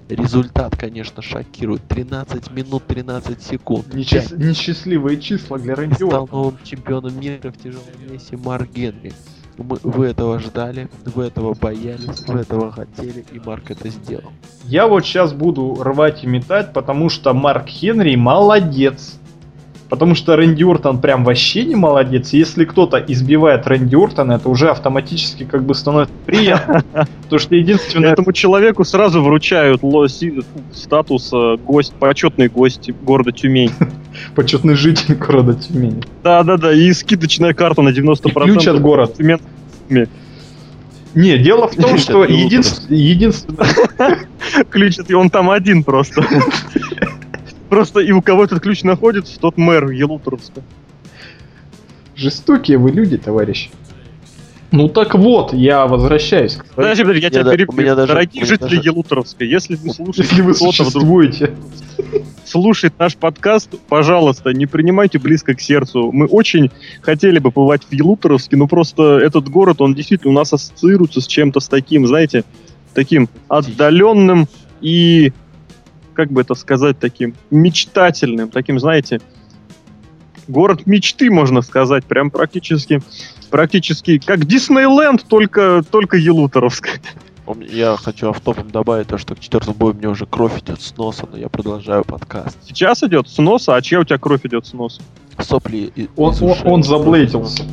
[0.08, 1.86] Результат, конечно, шокирует.
[1.88, 3.86] 13 минут 13 секунд.
[3.94, 9.12] Нечис- Несчастливые числа для Рэнди стал новым чемпионом мира в тяжелом весе Марк Генри.
[9.58, 14.32] Мы, вы этого ждали, вы этого боялись, вы этого хотели, и Марк это сделал.
[14.64, 19.18] Я вот сейчас буду рвать и метать, потому что Марк Хенри молодец.
[19.92, 22.32] Потому что Рэнди Ортон прям вообще не молодец.
[22.32, 26.82] Если кто-то избивает Рэнди Ортона, это уже автоматически как бы становится приятно.
[27.24, 28.12] Потому что единственное...
[28.12, 29.82] Этому человеку сразу вручают
[30.72, 33.70] статус э, гость, почетный гость города Тюмень.
[34.34, 36.02] почетный житель города Тюмени.
[36.24, 38.28] Да-да-да, и скидочная карта на 90%.
[38.28, 39.12] И ключ от города.
[39.12, 39.40] Тюмень.
[41.14, 44.26] Не, дело в том, что единственное...
[44.70, 46.24] Ключ, он там один просто.
[47.72, 50.60] Просто и у кого этот ключ находится, тот мэр Елуторовска.
[52.14, 53.70] Жестокие вы люди, товарищи.
[54.72, 56.56] Ну так вот, я возвращаюсь.
[56.56, 57.94] к своей- Подожди, подожди, я Я тебя да- перебью.
[57.96, 61.54] даже- Дорогие жители даже- Елуторовска, если вы слушаете Если вы вдруг существуете.
[62.44, 66.12] слушает наш подкаст, пожалуйста, не принимайте близко к сердцу.
[66.12, 70.52] Мы очень хотели бы побывать в Елуторовске, но просто этот город, он действительно у нас
[70.52, 72.44] ассоциируется с чем-то с таким, знаете,
[72.92, 74.46] таким отдаленным
[74.82, 75.32] и,
[76.14, 79.20] как бы это сказать, таким мечтательным, таким, знаете,
[80.48, 83.00] город мечты, можно сказать, прям практически,
[83.50, 87.00] практически как Диснейленд, только, только Елуторовск.
[87.68, 91.26] Я хочу автопом добавить то, что к четвертому бою мне уже кровь идет с носа,
[91.30, 92.56] но я продолжаю подкаст.
[92.64, 95.02] Сейчас идет с носа, а чья у тебя кровь идет с носа?
[95.38, 97.64] Сопли и- Он, он, он заблейдился.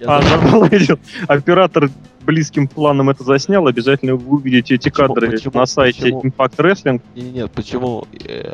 [0.00, 0.98] Я А, нормально.
[1.26, 1.90] Оператор
[2.24, 3.66] близким планом это заснял.
[3.66, 6.22] Обязательно вы увидите эти Почему- кадры почему- на сайте почему?
[6.22, 7.02] Impact Wrestling.
[7.14, 8.52] Не, нет, почему э,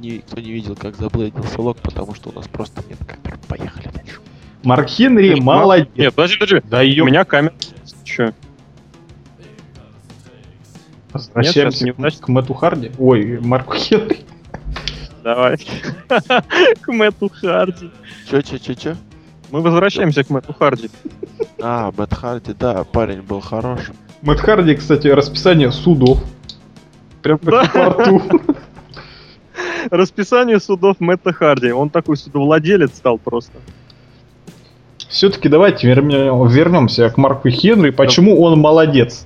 [0.00, 3.38] никто не видел, как заблейдился лог, потому что у нас просто нет камер.
[3.48, 4.20] Поехали дальше.
[4.62, 5.88] Марк Хенри молодец.
[5.96, 6.68] Нет, подожди, подожди.
[6.68, 7.04] Да У ё...
[7.04, 7.52] меня камера.
[8.04, 8.34] Че?
[11.12, 12.90] Возвращаемся Нет, не к, к Мэтту Харди.
[12.98, 14.18] Ой, Марку Хенри.
[15.22, 15.56] Давай.
[16.82, 17.90] К Мэтту Харди.
[18.28, 18.96] Чё, чё, чё, чё?
[19.54, 20.90] Мы возвращаемся к Мэтту Харди.
[21.62, 23.92] А, Мэтт Харди, да, парень был хорош.
[24.20, 26.18] Мэтт Харди, кстати, расписание судов.
[27.22, 28.20] Прям как порту.
[29.92, 31.70] Расписание судов Мэтта Харди.
[31.70, 33.52] Он такой судовладелец стал просто.
[35.08, 37.90] Все-таки давайте вернем- вернемся к Марку Хенри.
[37.90, 39.24] Почему он молодец?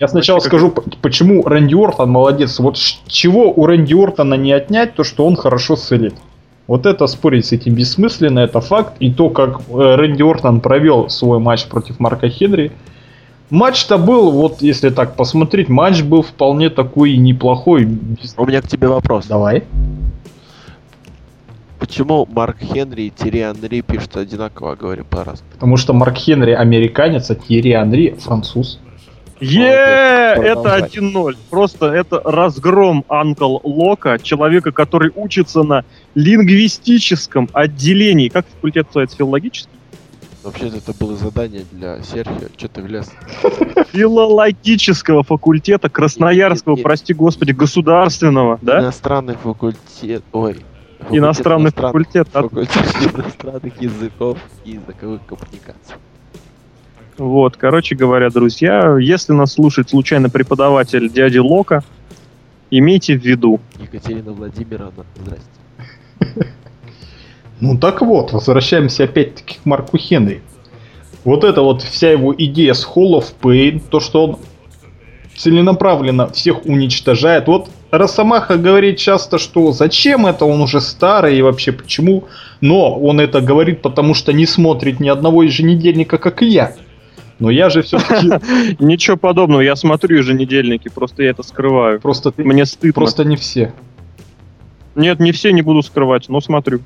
[0.00, 0.70] Я сначала скажу,
[1.02, 2.58] почему Рэнди Ортон молодец.
[2.58, 6.14] Вот чего у Рэнди Ортона не отнять, то что он хорошо селит.
[6.66, 8.94] Вот это спорить с этим бессмысленно, это факт.
[9.00, 12.72] И то, как э, Рэнди Ортон провел свой матч против Марка Хенри.
[13.50, 17.84] Матч-то был, вот если так посмотреть, матч был вполне такой неплохой.
[18.36, 19.26] У меня к тебе вопрос.
[19.26, 19.64] Давай.
[21.78, 25.50] Почему Марк Хенри и Терри Анри пишут одинаково, а говорим по-разному?
[25.52, 28.78] Потому что Марк Хенри американец, а Тьерри Анри француз.
[29.42, 30.82] Е, это Продолжай.
[30.88, 31.36] 1-0.
[31.50, 38.28] Просто это разгром Анкл Лока, человека, который учится на лингвистическом отделении.
[38.28, 39.16] Как факультет называется?
[39.16, 39.70] Филологический?
[40.44, 42.48] Вообще-то это было задание для Серхио.
[42.56, 43.10] Что ты влез?
[43.92, 46.84] Филологического факультета Красноярского, Нет, нет.
[46.84, 48.80] прости господи, государственного, да?
[48.80, 50.22] Иностранный факультет...
[50.32, 50.54] Ой.
[50.98, 52.28] факультет Иностранный иностранных- факультет.
[52.32, 55.96] а- Факультет иностранных языков и языковых коммуникаций.
[57.18, 61.84] Вот, короче говоря, друзья, если нас слушает случайно преподаватель дяди Лока,
[62.74, 63.60] Имейте в виду.
[63.78, 66.48] Екатерина Владимировна, здрасте.
[67.60, 70.40] Ну так вот, возвращаемся опять-таки к Марку Хенри.
[71.22, 74.38] Вот это вот вся его идея с Hall of Pain, то, что он
[75.36, 77.46] целенаправленно всех уничтожает.
[77.46, 82.24] Вот Росомаха говорит часто, что зачем это, он уже старый и вообще почему.
[82.62, 86.74] Но он это говорит, потому что не смотрит ни одного еженедельника, как и я.
[87.42, 88.28] Но я же все-таки
[88.78, 92.00] Ничего подобного, я смотрю еженедельники, просто я это скрываю.
[92.00, 92.92] просто ты Мне стыдно.
[92.92, 93.72] просто не все.
[94.94, 96.80] Нет, не все не буду скрывать, но смотрю.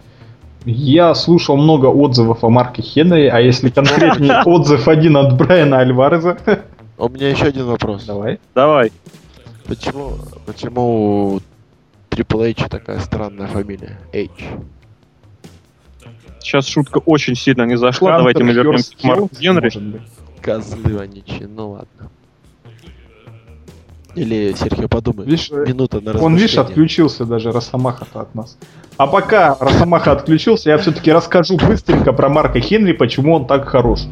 [0.64, 6.38] Я слушал много отзывов о Марке Хенри, а если конкретнее отзыв один от Брайана Альвареза.
[6.96, 8.04] У меня еще один вопрос.
[8.06, 8.38] Давай.
[8.54, 8.92] Давай.
[9.66, 10.12] Почему,
[10.46, 11.40] почему у
[12.08, 13.98] Triple H такая странная фамилия?
[14.14, 14.30] H.
[16.40, 18.16] Сейчас шутка очень сильно не зашла.
[18.16, 19.70] Давайте мы вернемся к Марку Генри.
[20.46, 22.10] Козлы вонючие, ну ладно.
[24.14, 25.26] Или, Серхио, подумай.
[25.26, 28.56] Видишь, Минута на Он, видишь, отключился даже Росомаха-то от нас.
[28.96, 34.02] А пока Росомаха отключился, я все-таки расскажу быстренько про Марка Хенри, почему он так хорош.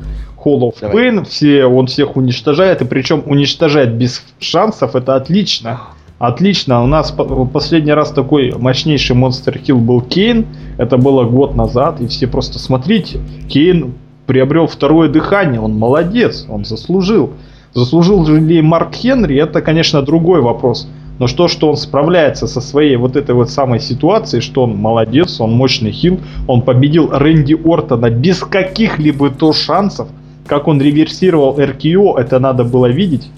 [0.44, 1.08] Hall of Давай.
[1.08, 5.80] Pain, все, он всех уничтожает, и причем уничтожает без шансов, это отлично.
[6.18, 10.46] Отлично, у нас по- последний раз такой мощнейший Монстр Хилл был Кейн,
[10.78, 13.94] это было год назад, и все просто смотрите, Кейн
[14.26, 17.32] приобрел второе дыхание, он молодец, он заслужил.
[17.74, 20.88] Заслужил ли Марк Хенри, это, конечно, другой вопрос.
[21.18, 25.40] Но что, что он справляется со своей вот этой вот самой ситуацией, что он молодец,
[25.40, 30.08] он мощный хил, он победил Рэнди Ортона без каких-либо то шансов,
[30.46, 33.30] как он реверсировал РКО, это надо было видеть.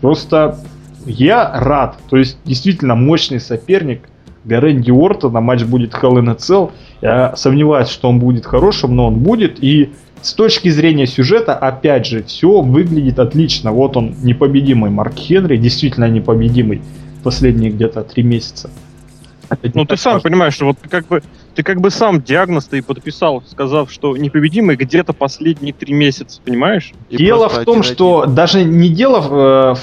[0.00, 0.58] Просто
[1.06, 1.96] я рад.
[2.10, 4.08] То есть, действительно, мощный соперник
[4.44, 5.40] для Рэнди Ортона.
[5.40, 6.70] Матч будет Hell in a Cell.
[7.00, 9.62] Я сомневаюсь, что он будет хорошим, но он будет.
[9.62, 9.90] И
[10.24, 13.72] с точки зрения сюжета, опять же, все выглядит отлично.
[13.72, 16.82] Вот он, непобедимый Марк Хенри, действительно непобедимый
[17.22, 18.70] последние где-то три месяца.
[19.50, 20.30] Это Ну ты сам важно.
[20.30, 21.22] понимаешь, что вот ты как бы
[21.54, 26.40] ты как бы сам диагноз ты и подписал, сказав, что непобедимый где-то последние три месяца,
[26.44, 26.92] понимаешь?
[27.10, 27.82] И Дело в том, один-один.
[27.84, 29.74] что даже не дело в, э,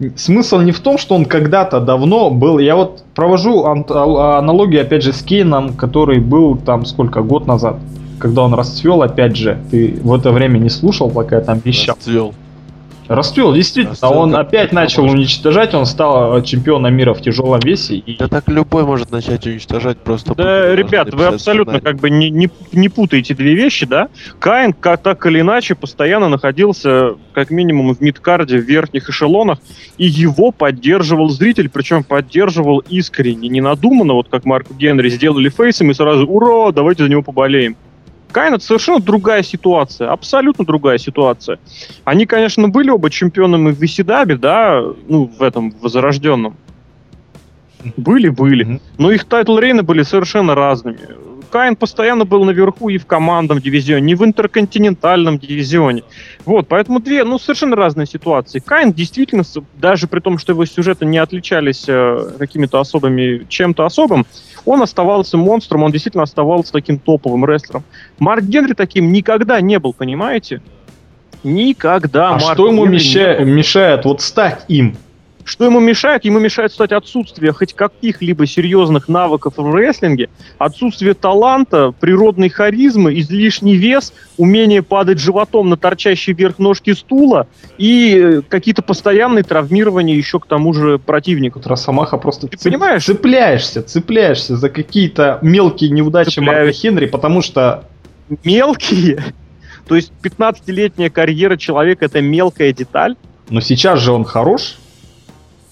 [0.00, 2.58] в- смысл не в том, что он когда-то давно был.
[2.60, 7.46] Я вот провожу ан- а- аналогию опять же с Кейном, который был там сколько год
[7.46, 7.76] назад,
[8.20, 9.58] когда он расцвел, опять же.
[9.70, 11.96] Ты в это время не слушал, пока я там вещал.
[11.96, 12.34] Расцвел.
[13.08, 13.90] Расцвел, действительно.
[14.00, 15.16] Расцвел, он как- опять как начал поможет.
[15.18, 15.74] уничтожать.
[15.74, 17.96] Он стал э, чемпионом мира в тяжелом весе.
[17.96, 20.32] И Да так любой может начать уничтожать просто.
[20.36, 21.84] Да, ребят, вы абсолютно сценарий.
[21.92, 24.10] как бы не, не, не путаете две вещи, да?
[24.38, 29.58] Каин, как так или иначе, постоянно находился, как минимум, в мидкарде, в верхних эшелонах,
[29.98, 35.90] и его поддерживал зритель, причем поддерживал искренне, не надуманно, вот как Марку Генри сделали фейсом
[35.90, 37.76] и сразу «Ура, давайте за него поболеем».
[38.32, 41.58] Каин это совершенно другая ситуация, абсолютно другая ситуация.
[42.04, 46.56] Они, конечно, были оба чемпионами в Висидабе, да, ну, в этом возрожденном.
[47.96, 48.64] Были, были.
[48.64, 48.80] Мгм.
[48.98, 50.98] Но их title reign ы были совершенно разными.
[51.50, 56.04] Каин постоянно был наверху и в командном дивизионе, и в интерконтинентальном дивизионе.
[56.44, 58.60] Вот, поэтому две, ну, совершенно разные ситуации.
[58.60, 59.42] Каин действительно,
[59.74, 64.26] даже при том, что его сюжеты не отличались э, какими-то особыми, чем-то особым,
[64.64, 67.84] он оставался монстром, он действительно оставался таким топовым рестлером.
[68.18, 70.62] Марк Генри таким никогда не был, понимаете?
[71.42, 72.30] Никогда.
[72.30, 74.96] а Марк что ему мешает, мешает вот стать им?
[75.50, 76.24] Что ему мешает?
[76.24, 83.74] Ему мешает, кстати, отсутствие хоть каких-либо серьезных навыков в рестлинге, отсутствие таланта, природной харизмы, излишний
[83.74, 90.38] вес, умение падать животом на торчащий вверх ножки стула и э, какие-то постоянные травмирования еще
[90.38, 91.60] к тому же противнику.
[91.64, 93.04] Росомаха просто Ты цеп- понимаешь?
[93.04, 96.80] цепляешься, цепляешься за какие-то мелкие неудачи Марка Цепляюсь.
[96.80, 97.88] Хенри, потому что
[98.44, 99.20] Мелкие.
[99.88, 103.16] То есть 15-летняя карьера человека это мелкая деталь.
[103.48, 104.76] но сейчас же он хорош.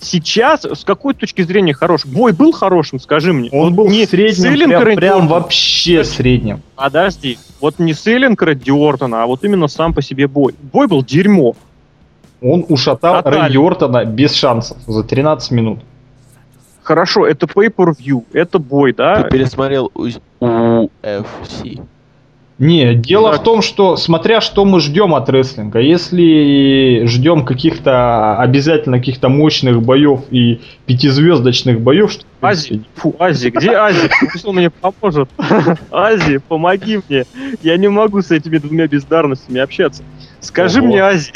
[0.00, 2.06] Сейчас, с какой точки зрения хорош?
[2.06, 3.50] Бой был хорошим, скажи мне.
[3.50, 6.62] Он Вот был не средним, Селлинг прям, прям вообще средним.
[6.76, 10.54] Подожди, вот не Селлинг Рэдди Ортона, а вот именно сам по себе бой.
[10.72, 11.56] Бой был дерьмо.
[12.40, 13.44] Он ушатал Тотально.
[13.46, 15.80] Рэнди Ортона без шансов за 13 минут.
[16.84, 19.22] Хорошо, это pay-per-view, это бой, да?
[19.22, 19.90] Ты пересмотрел
[20.40, 21.82] UFC.
[22.58, 23.40] Не, дело Так.
[23.40, 29.80] в том, что смотря что мы ждем от рестлинга, если ждем каких-то обязательно каких-то мощных
[29.80, 34.10] боев и пятизвездочных боев, что Ази, фу, Ази, где Ази?
[34.32, 35.28] Пусть он мне поможет.
[35.92, 37.26] Ази, помоги мне.
[37.62, 40.02] Я не могу с этими двумя бездарностями общаться.
[40.40, 40.88] Скажи Ого.
[40.88, 41.30] мне, Ази.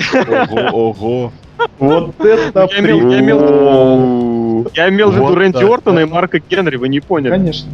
[0.51, 1.33] Ого, ого.
[1.79, 4.71] вот это Я имел- я имел-.
[4.75, 7.31] Я имел в виду Рэнди Ортона и Марка Генри, вы не поняли.
[7.31, 7.71] Конечно.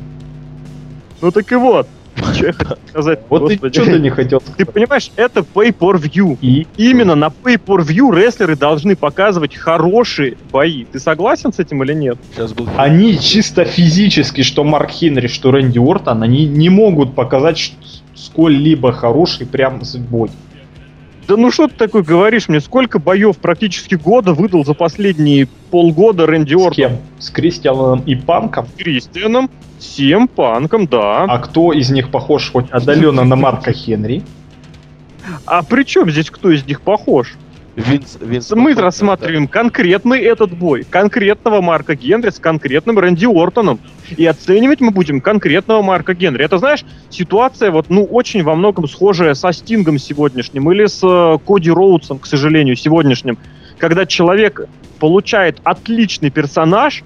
[1.23, 1.89] Ну так и вот.
[2.29, 3.21] Хотел сказать?
[3.29, 3.73] Вот господи.
[3.73, 6.39] ты что-то не хотел Ты понимаешь, это pay-per-view.
[6.41, 10.85] И Именно на pay-per-view рестлеры должны показывать хорошие бои.
[10.85, 12.19] Ты согласен с этим или нет?
[12.35, 17.73] Сейчас был они чисто физически, что Марк Хенри, что Рэнди Ортон, они не могут показать
[18.15, 20.31] сколь-либо хороший прям бой.
[21.29, 22.59] Да ну что ты такое говоришь мне?
[22.59, 26.93] Сколько боев практически года выдал за последние полгода Рэнди С кем?
[27.19, 28.67] С Кристианом и Панком?
[28.67, 31.25] С Кристианом, Сем Панком, да.
[31.25, 34.23] А кто из них похож хоть отдаленно на Марка Хенри?
[35.45, 37.37] А при чем здесь кто из них похож?
[37.77, 40.87] Винс, Винс Мы рассматриваем конкретный этот бой.
[40.89, 43.81] Конкретного Марка Генри с конкретным Рэнди Ортоном.
[44.17, 46.45] И оценивать мы будем конкретного Марка Генри.
[46.45, 51.39] Это, знаешь, ситуация вот, ну, очень во многом схожая со Стингом сегодняшним или с э,
[51.47, 53.39] Коди Роудсом, к сожалению, сегодняшним.
[53.79, 54.63] Когда человек
[54.99, 57.03] получает отличный персонаж,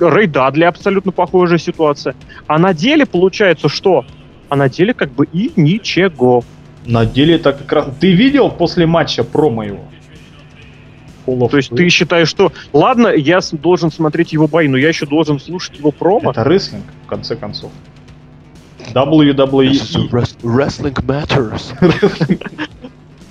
[0.00, 2.14] Рэй Дадли абсолютно похожая ситуация.
[2.46, 4.04] А на деле получается что?
[4.48, 6.44] А на деле как бы и ничего.
[6.84, 7.88] На деле это как раз...
[8.00, 9.84] Ты видел после матча промо его?
[11.26, 14.88] Hall of То есть ты считаешь, что ладно, я должен смотреть его бои, но я
[14.88, 16.30] еще должен слушать его промо?
[16.30, 17.70] Это рестлинг, в конце концов.
[18.94, 20.10] WWE.
[20.10, 21.72] wrest- Wrestling matters.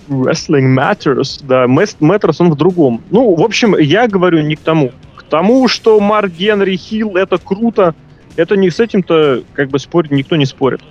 [0.08, 3.02] Wrestling matters, да, matters он в другом.
[3.12, 4.92] Ну, в общем, я говорю не к тому.
[5.16, 7.96] К тому, что Марк Генри Хилл это круто,
[8.36, 10.82] это не с этим-то как бы спорить никто не спорит.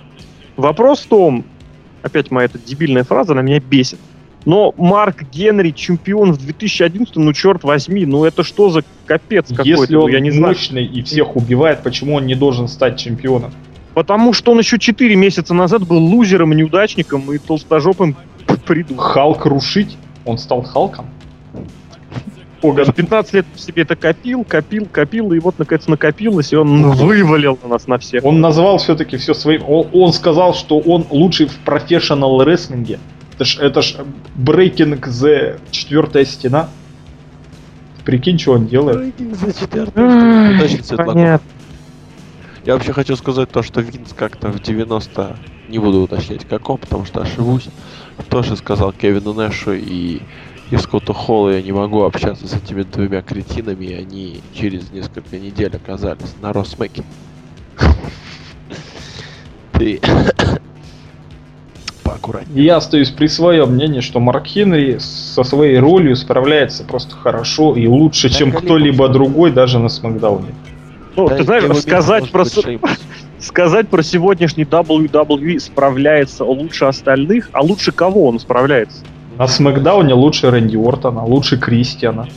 [0.57, 1.45] Вопрос в том,
[2.01, 3.99] опять моя эта дебильная фраза, она меня бесит.
[4.45, 9.69] Но Марк Генри чемпион в 2011, ну черт возьми, ну это что за капец какой-то,
[9.69, 10.53] Если ну, он я не знаю.
[10.53, 13.51] мощный и всех убивает, почему он не должен стать чемпионом?
[13.93, 18.15] Потому что он еще 4 месяца назад был лузером, неудачником и толстожопым
[18.65, 18.97] придурком.
[18.97, 19.97] Халк рушить?
[20.25, 21.05] Он стал Халком?
[22.63, 27.57] Он 15 лет себе это копил, копил, копил, и вот наконец накопилось, и он вывалил
[27.63, 28.23] на нас на всех.
[28.23, 29.63] Он назвал все-таки все своим...
[29.67, 32.99] Он, он сказал, что он лучший в профессионал рестлинге.
[33.41, 33.95] Это ж, это ж
[34.37, 36.69] Breaking the четвертая стена.
[38.05, 39.15] Прикинь, что он делает.
[39.17, 40.59] За четвертую.
[40.59, 41.13] Точно Светлаков.
[41.15, 41.47] Понятно.
[42.65, 45.37] Я вообще хочу сказать то, что Винс как-то в 90
[45.69, 47.65] не буду уточнять каком, потому что ошибусь.
[48.29, 50.21] Тоже сказал Кевину Нэшу и,
[50.69, 55.39] и Скотту Холлу, я не могу общаться с этими двумя кретинами, и они через несколько
[55.39, 57.03] недель оказались на Росмеке.
[59.73, 59.99] Ты
[62.11, 62.65] поаккуратнее.
[62.65, 67.87] Я остаюсь при своем мнении, что Марк Хенри со своей ролью справляется просто хорошо и
[67.87, 70.53] лучше, чем кто-либо другой, даже на Смакдауне.
[71.15, 72.45] Ну, Да, ты знаешь, сказать про,
[73.39, 79.03] сказать про сегодняшний WWE справляется лучше остальных, а лучше кого он справляется?
[79.37, 82.27] На Смакдауне лучше Рэнди Ортона, лучше Кристиана.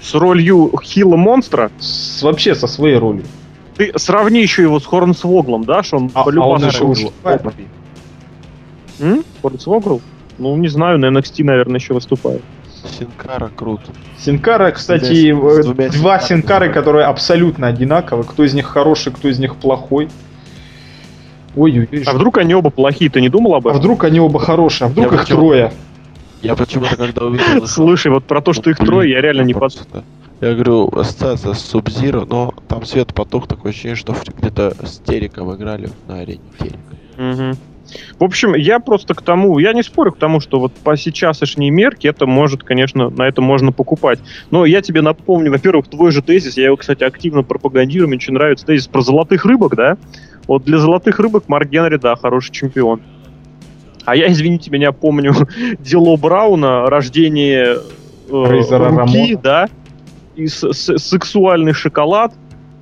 [0.00, 1.70] С ролью Хила Монстра?
[1.78, 3.24] С- вообще со своей ролью.
[3.76, 7.08] Ты сравни еще его с Хорнсвоглом, да, что он А- а полюбас он еще уже.
[9.00, 9.24] М?
[9.42, 10.00] Хорнсвогл?
[10.38, 12.42] Ну, не знаю, на NXT, наверное, еще выступает.
[12.98, 13.80] Синкара крут.
[14.18, 16.18] Синкара, кстати, С э, двумя два.
[16.20, 18.24] Синкары, которые абсолютно одинаковы.
[18.24, 20.08] Кто из них хороший, кто из них плохой.
[21.56, 22.02] Ой-ой-ой.
[22.06, 23.80] А вдруг они оба плохие, ты не думал об А этом?
[23.80, 25.72] вдруг они оба хорошие, а вдруг Я их почему- трое?
[26.42, 27.66] Я почему-то, когда увидел...
[27.66, 29.72] Слушай, вот про то, что их Ну, трое, я реально не под...
[30.40, 35.54] Я говорю, ассоциация с Субзиро, но там свет потух, такое ощущение, что где-то с Териком
[35.54, 36.76] играли на арене Терек.
[37.16, 37.56] Мгм.
[38.18, 41.70] В общем, я просто к тому, я не спорю к тому, что вот по сейчасшней
[41.70, 44.18] мерке это может, конечно, на это можно покупать.
[44.50, 48.34] Но я тебе напомню, во-первых, твой же тезис, я его, кстати, активно пропагандирую, мне очень
[48.34, 49.96] нравится тезис про золотых рыбок, да?
[50.46, 53.00] Вот для золотых рыбок Марк Генри, да, хороший чемпион.
[54.04, 55.32] А я, извините меня, помню
[55.78, 57.78] дело Брауна, рождение
[58.28, 59.40] э, Рейзера руки, Рамона.
[59.42, 59.68] да,
[60.36, 62.32] и с- с- сексуальный шоколад,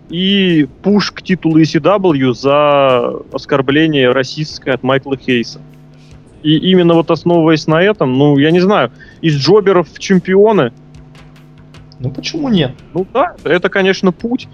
[0.09, 5.61] и пуш к титулу ECW за оскорбление расистское от Майкла Хейса.
[6.43, 8.91] И именно вот основываясь на этом, ну, я не знаю,
[9.21, 10.73] из джоберов в чемпионы,
[12.01, 12.73] Ну почему нет?
[12.95, 14.49] ну да, это, конечно, путь.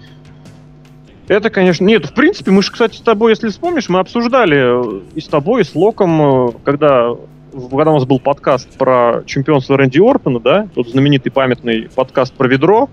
[1.27, 5.01] Это, конечно, нет, в принципе, мы же, кстати, с тобой, если вспомнишь, мы обсуждали э,
[5.13, 7.11] и с тобой, и с Локом, э, когда,
[7.51, 12.47] когда у нас был подкаст про чемпионство Рэнди Ортона, да, тот знаменитый памятный подкаст про
[12.47, 12.89] ведро,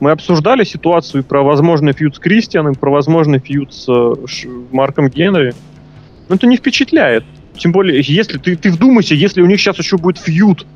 [0.00, 4.48] мы обсуждали ситуацию и про возможный фьюд с Кристианом, про возможный фьюд с э, Ш-
[4.72, 5.54] Марком Генри.
[6.28, 7.24] Ну, это не впечатляет.
[7.56, 10.66] Тем более, если ты, ты вдумайся, если у них сейчас еще будет фьюд,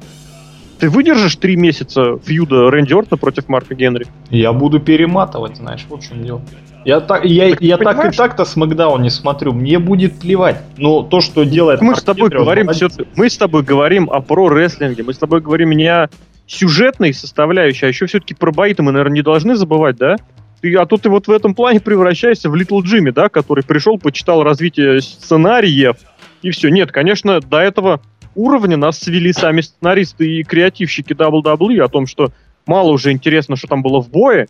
[0.79, 4.07] ты выдержишь три месяца фьюда Рэнди Ортона против Марка Генри?
[4.31, 6.43] Я буду перематывать, знаешь, вот в чем дело.
[6.85, 10.63] Я так, я, Так я так и так-то Смакдаун не смотрю, мне будет плевать.
[10.77, 14.09] Но то, что делает Мы Марк с тобой Генри, говорим все, мы с тобой говорим
[14.09, 16.09] о про-рестлинге, мы с тобой говорим не о
[16.49, 20.17] сюжетной составляющей, а еще все-таки про бои мы, наверное, не должны забывать, да?
[20.61, 23.99] Ты, а тут ты вот в этом плане превращаешься в Литл Джимми, да, который пришел,
[23.99, 25.97] почитал развитие сценариев,
[26.43, 26.71] и все.
[26.71, 28.01] Нет, конечно, до этого
[28.35, 32.33] уровня нас свели сами сценаристы и креативщики WWE о том, что
[32.67, 34.49] мало уже интересно, что там было в бое.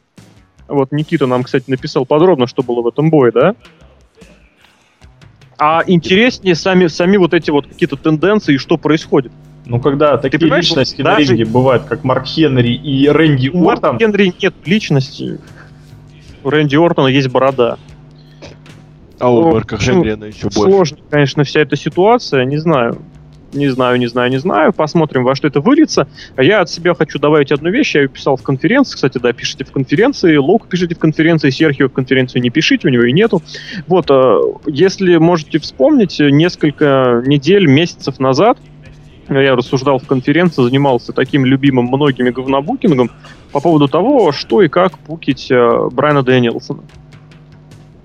[0.69, 3.55] Вот Никита нам, кстати, написал подробно, что было в этом бое, да?
[5.59, 9.33] А интереснее сами, сами вот эти вот какие-то тенденции и что происходит.
[9.69, 13.91] Ну, когда такие личности даже- на ринге бывают, как Марк Хенри и Рэнди У Марка
[13.91, 15.39] Уортон, Генри нет личности.
[16.43, 17.77] У Рэнди Ортона есть борода.
[19.21, 20.61] А у Ну, Марка Хенри она еще больше.
[20.61, 22.97] Сложно, конечно, вся эта ситуация, не знаю.
[23.53, 24.73] Не знаю, не знаю, не знаю.
[24.73, 26.07] Посмотрим, во что это выльется.
[26.37, 27.95] А я от себя хочу добавить одну вещь.
[27.95, 28.95] Я ее писал в конференции.
[28.95, 30.37] Кстати, да, пишите в конференции.
[30.37, 31.49] Лук пишите в конференции.
[31.49, 33.43] Серхио в конференцию не пишите, у него и нету.
[33.87, 38.59] Вот, э, если можете вспомнить, несколько недель, месяцев назад
[39.29, 43.11] я рассуждал в конференции, занимался таким любимым многими говнобукингом
[43.53, 46.83] по поводу того, что и как букить э, Брайана Дэниелсона.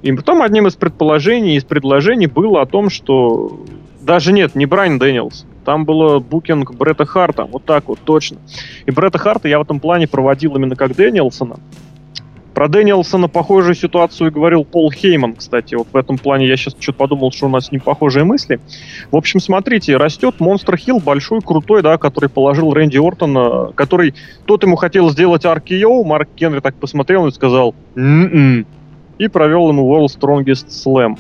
[0.02, 3.62] И потом одним из предположений, из предложений было о том, что
[4.02, 8.38] даже нет, не Брайан Дэниелс, там было booking Бретта Харта, вот так вот, точно.
[8.86, 11.58] И Бретта Харта я в этом плане проводил именно как Дэниелсона.
[12.54, 15.74] Про Дэниелсона похожую ситуацию говорил Пол Хейман, кстати.
[15.74, 18.60] Вот в этом плане я сейчас что-то подумал, что у нас с ним похожие мысли.
[19.12, 24.14] В общем, смотрите, растет monster heel, большой, крутой, да, который положил Рэнди Ортона, который...
[24.46, 28.68] Тот ему хотел сделать RKO, Марк Генри так посмотрел и сказал «М-м»,
[29.18, 31.18] и провел ему World Strongest Slam.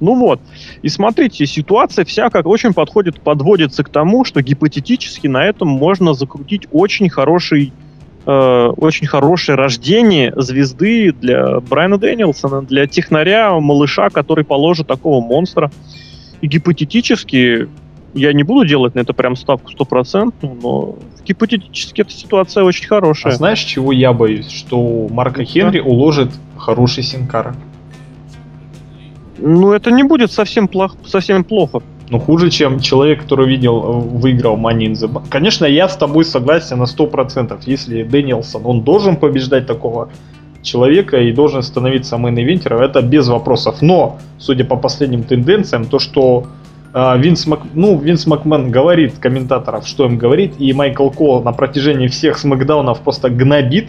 [0.00, 0.40] Ну вот.
[0.82, 6.12] И смотрите, ситуация вся как очень подходит, подводится к тому, что гипотетически на этом можно
[6.12, 7.72] закрутить очень хороший
[8.26, 15.70] э, очень хорошее рождение звезды для Брайана Дэниелсона, для технаря, малыша, который положит такого монстра.
[16.40, 17.68] И гипотетически,
[18.14, 22.88] я не буду делать на это прям ставку стопроцентную, но гипотетически эта ситуация очень А
[22.88, 23.32] хорошая.
[23.34, 24.50] знаешь, чего я боюсь?
[24.50, 27.54] Что Марка Хенри уложит хороший Син Кара.
[29.38, 31.80] Ну, это не будет совсем, плох, совсем плохо.
[32.12, 35.22] Ну, хуже, чем человек, который видел, э, выиграл Money in the Bank.
[35.30, 37.62] Конечно, я с тобой согласен на 100%.
[37.64, 40.10] Если Дэниелсон, он должен побеждать такого
[40.62, 43.80] человека и должен становиться main-eventer ом, это без вопросов.
[43.80, 46.44] Но, судя по последним тенденциям, то, что
[46.92, 47.60] э, Винс, Мак...
[47.72, 53.00] ну, Винс Макмен говорит комментаторов, что им говорит, и Майкл Кол на протяжении всех смакдаунов
[53.00, 53.88] просто гнобит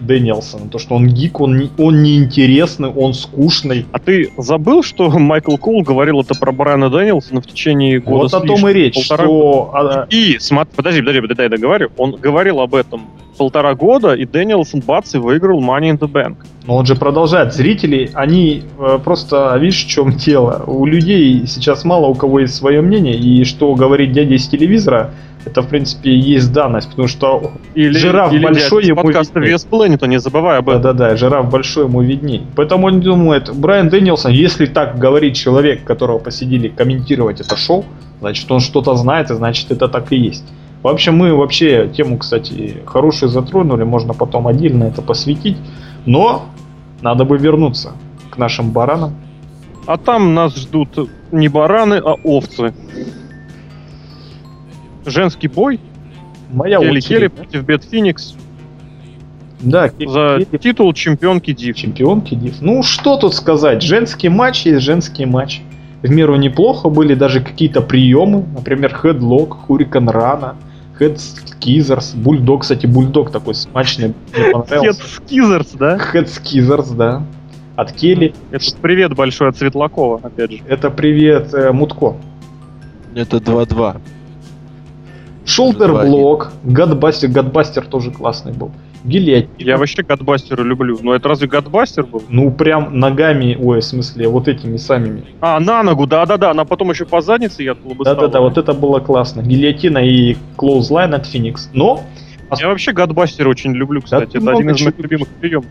[0.00, 0.68] Дэниелсона.
[0.68, 3.86] То, что он гик, он, не- он неинтересный, он скучный.
[3.92, 8.34] А ты забыл, что Майкл Кул говорил это про Брайана Дэниелсона в течение года Вот
[8.34, 9.70] о том и речь, полтора что...
[9.74, 11.90] а, И, смотри, подожди, подожди, подожди, дай договорю.
[11.96, 13.02] Он говорил об этом
[13.36, 16.36] полтора года, и Дэниелсон бац и выиграл Money in the Bank.
[16.66, 17.54] Но он же продолжает.
[17.54, 20.62] Зрители, они э, просто, видишь, в чем дело.
[20.66, 25.12] У людей сейчас мало у кого есть свое мнение, и что говорит дядя из телевизора,
[25.44, 29.52] это, в принципе, есть данность, потому что Или, Жираф или большой, ему подкаста виднее.
[29.52, 30.82] Вес Planet, не забывай об этом.
[30.82, 32.46] да-да-да, жираф большой ему видней.
[32.56, 37.84] Поэтому он думает, Брайан Дэнилсон, если так говорит человек, которого посидели комментировать это шоу,
[38.20, 40.44] значит, он что-то знает, и значит, это так и есть.
[40.82, 45.56] В общем, мы вообще тему, кстати, хорошую затронули, можно потом отдельно это посвятить,
[46.06, 46.46] но
[47.02, 47.92] надо бы вернуться
[48.30, 49.14] к нашим баранам.
[49.86, 52.74] А там нас ждут не бараны, а овцы.
[55.10, 55.80] Женский бой.
[56.52, 57.32] Моя Келли Келли очередь.
[57.32, 58.34] против Бет Феникс
[59.60, 61.76] Да, за Келли- титул чемпионки Див.
[61.76, 62.60] чемпионки Див.
[62.60, 63.82] Ну, что тут сказать?
[63.82, 65.60] Женский матч есть женский матч.
[66.02, 68.44] В меру неплохо были даже какие-то приемы.
[68.56, 70.56] Например, headlock, hurricanrana,
[70.98, 74.08] head scissors, бульдог, кстати, бульдог такой смачный.
[74.34, 75.02] Мне Head понравился.
[75.06, 75.98] Scissors, да?
[75.98, 77.22] Head scissors, да.
[77.76, 78.34] От Келли.
[78.50, 80.58] Это привет большой от Светлакова, опять же.
[80.68, 82.16] Это привет э, Мутко.
[83.14, 84.00] Это 2-2.
[85.50, 88.70] Shoulder block, gutbuster, gutbuster тоже классный был.
[89.02, 89.50] Гильотина.
[89.58, 90.98] Я вообще gutbuster а люблю.
[91.02, 92.22] Но это разве gutbuster был?
[92.28, 95.24] Ну, прям ногами, ой, в смысле, вот этими самими.
[95.40, 96.50] А, на ногу, да-да-да.
[96.50, 99.40] Она потом еще по заднице я бы Да-да-да, вот это было классно.
[99.40, 101.70] Гильотина и clothesline от Феникс.
[101.72, 102.00] Но,
[102.58, 104.30] Я вообще gutbuster а очень люблю, кстати.
[104.30, 105.66] ты это один из моих любимых приемов.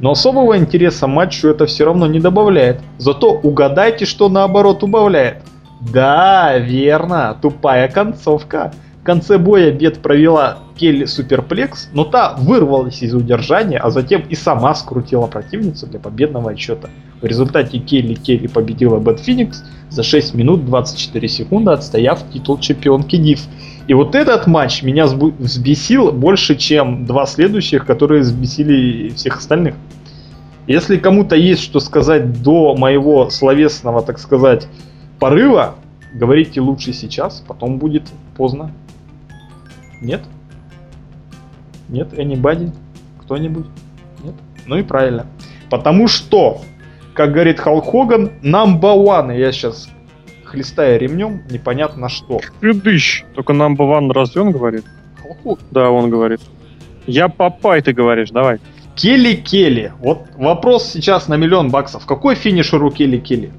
[0.00, 2.80] но особого интереса матчу это все равно не добавляет.
[2.98, 5.42] Зато угадайте, что наоборот убавляет.
[5.80, 8.72] Да, верно, тупая концовка.
[9.04, 14.76] Конце боя Бет провела Келли суперплекс, но та вырвалась из удержания, а затем и сама
[14.76, 16.88] скрутила противницу для победного отчета.
[17.20, 23.16] В результате Келли Келли победила Бет Феникс за 6 минут 24 секунды, отстояв титул чемпионки
[23.16, 23.40] Див.
[23.88, 29.74] И вот этот матч меня взбесил больше, чем два следующих, которые взбесили всех остальных.
[30.68, 34.68] Если кому-то есть что сказать до моего словесного, так сказать,
[35.18, 35.74] порыва,
[36.14, 38.04] говорите лучше сейчас, потом будет
[38.36, 38.70] поздно.
[40.02, 40.22] Нет?
[41.88, 42.12] Нет?
[42.12, 42.74] Anybody?
[43.20, 43.66] Кто-нибудь?
[44.24, 44.34] Нет?
[44.66, 45.26] Ну и правильно.
[45.70, 46.60] Потому что,
[47.14, 49.88] как говорит Халк Хоган, number one, я сейчас
[50.44, 52.40] хлестая ремнем, непонятно что.
[52.60, 53.24] Предыщ.
[53.34, 54.84] Только number one разве он говорит?
[55.22, 55.66] Халк Хоган.
[55.70, 56.40] Да, он говорит.
[57.06, 58.58] Я Папай, ты говоришь, давай.
[58.96, 59.92] Келли Келли.
[60.00, 62.06] Вот вопрос сейчас на миллион баксов.
[62.06, 63.52] Какой финишер у Келли Келли?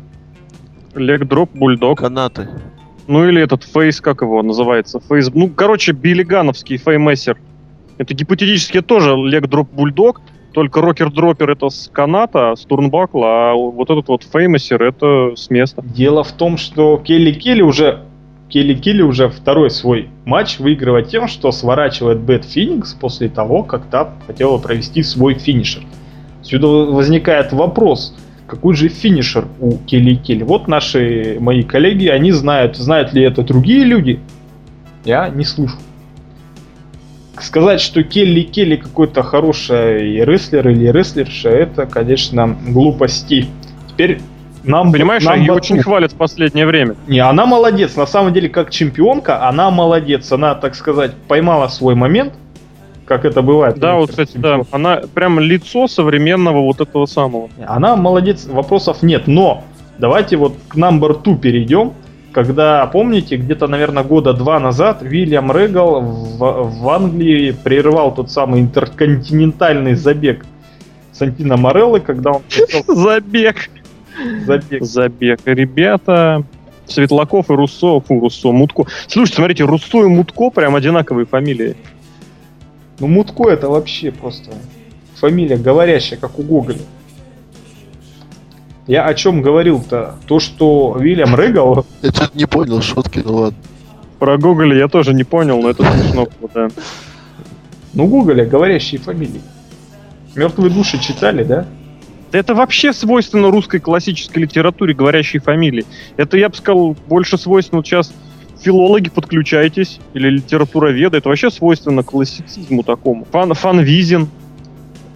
[0.94, 2.00] Leg drop, бульдог.
[2.00, 2.50] Канаты.
[3.08, 5.00] Ну или этот face, как его называется?
[5.00, 5.30] Face.
[5.34, 7.38] Ну, короче, биллигановский Fameasser.
[7.98, 10.22] Это гипотетически тоже leg drop бульдог,
[10.54, 15.36] только rocker dropper это с каната, с turnbuckle а, а вот этот вот Fameasser это
[15.36, 15.82] с места.
[15.84, 18.04] Дело в том, что Келли Келли уже
[18.50, 23.86] Келли Келли уже второй свой матч выигрывает тем, что сворачивает Бэт Феникс после того, как
[23.88, 25.84] та хотела провести свой finisher.
[26.44, 28.16] Сюда возникает вопрос,
[28.48, 30.44] какой же финишер у Келли Келли?
[30.44, 34.20] Вот наши мои коллеги, они знают, знают ли это другие люди?
[35.06, 35.76] Я не слышу.
[37.40, 43.48] Сказать, что Келли Келли какой-то хороший рестлер или рестлерша, это, конечно, глупости.
[43.90, 44.22] Теперь
[44.64, 46.96] нам Понимаешь, нам ее бы- очень хвалят в последнее время.
[47.08, 47.96] не, она молодец.
[47.96, 50.32] На самом деле, как чемпионка, она молодец.
[50.32, 52.34] Она, так сказать, поймала свой момент,
[53.14, 53.78] как это бывает.
[53.78, 54.62] Да, вот, кстати, да.
[54.72, 57.50] Она прям лицо современного вот этого самого.
[57.68, 59.28] Она молодец, вопросов нет.
[59.28, 59.64] Но
[60.00, 61.94] давайте вот к number two перейдем.
[62.32, 68.62] Когда, помните, где-то, наверное, года два назад Вильям Регал в, в Англии прервал тот самый
[68.62, 70.44] интерконтинентальный забег
[71.12, 72.42] Сантино Мореллы, когда он
[72.88, 73.70] Забег.
[74.48, 74.84] забег.
[74.84, 75.40] Забег.
[75.46, 76.44] Ребята,
[76.88, 78.86] Светлаков и Руссо, фу, Руссо, Мутко.
[79.08, 81.76] Слушайте, смотрите, Руссо и Мутко прям одинаковые фамилии.
[83.00, 84.52] Ну, Мутко это вообще просто
[85.16, 86.82] фамилия говорящая, как у Гоголя.
[88.88, 90.16] Я о чем говорил-то?
[90.28, 93.58] То, что Вильям Регал, Я что-то не понял шутки, ну ладно.
[94.20, 96.68] Про Гоголя я тоже не понял, но это смешно было, да.
[97.94, 99.42] ну, Гоголя говорящие фамилии.
[100.36, 101.66] Мертвые души читали, да?
[102.32, 105.86] Да это вообще свойственно русской классической литературе, говорящей фамилии.
[106.18, 108.12] Это, я бы сказал, больше свойственно вот сейчас
[108.64, 111.18] филологи подключайтесь, или литературоведы.
[111.18, 113.26] Это вообще свойственно классицизму такому.
[113.32, 114.28] Фан, Фанвизин,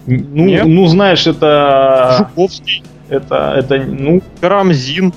[0.06, 0.66] Ну, Нет?
[0.66, 5.12] ну знаешь, это, Жуковский, это, это, ну, Карамзин.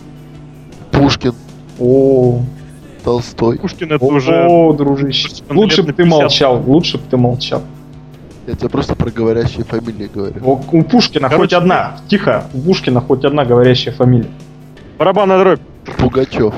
[0.91, 1.34] Пушкин,
[1.79, 2.41] о,
[3.03, 3.57] Толстой.
[3.57, 4.45] Пушкин это о, уже...
[4.47, 5.29] о, дружище.
[5.49, 6.09] Лучше бы ты 50.
[6.21, 7.61] молчал, лучше бы ты молчал.
[8.47, 10.36] Я тебе просто про говорящие фамилии говорю.
[10.43, 14.29] У, у Пушкина хоть Короче, одна, тихо, у Пушкина хоть одна говорящая фамилия.
[14.97, 15.59] Барабанная дробь.
[15.97, 16.53] Пугачев.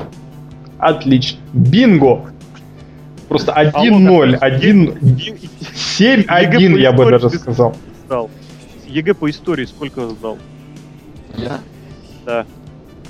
[0.84, 1.38] Отлично.
[1.54, 2.26] Бинго!
[3.28, 5.34] Просто Алло, 1-0, какой- 1, Е-
[5.74, 7.74] 7-1, я бы даже сказал.
[8.04, 8.30] сдал.
[8.86, 10.36] ЕГЭ по истории сколько сдал?
[11.36, 11.58] Я?
[12.26, 12.44] Да.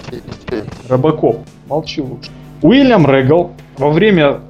[0.08, 0.64] 75.
[0.88, 1.40] Робокоп.
[1.68, 2.30] Молчи лучше.
[2.62, 4.40] Уильям Регал во время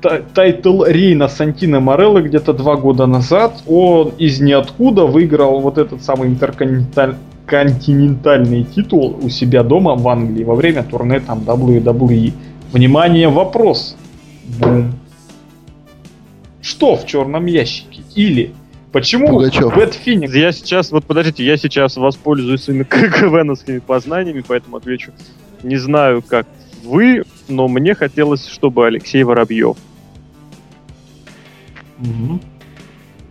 [0.00, 5.76] та- title reign а Сантино Мореллы где-то два года назад, он из ниоткуда выиграл вот
[5.76, 7.16] этот самый интерконтиненталь-
[7.46, 12.32] континентальный титул у себя дома в Англии во время турне там WWE.
[12.72, 13.96] Внимание, вопрос.
[14.58, 14.92] Бум.
[16.60, 18.02] Что в черном ящике?
[18.14, 18.54] Или
[18.92, 19.74] почему Пугачев.
[19.74, 25.12] Бэт Феникс Я сейчас, вот подождите, я сейчас воспользуюсь своими КВНовскими познаниями, поэтому отвечу.
[25.62, 26.46] Не знаю, как
[26.82, 29.76] вы, но мне хотелось, чтобы Алексей Воробьев.
[31.98, 32.40] Мгм.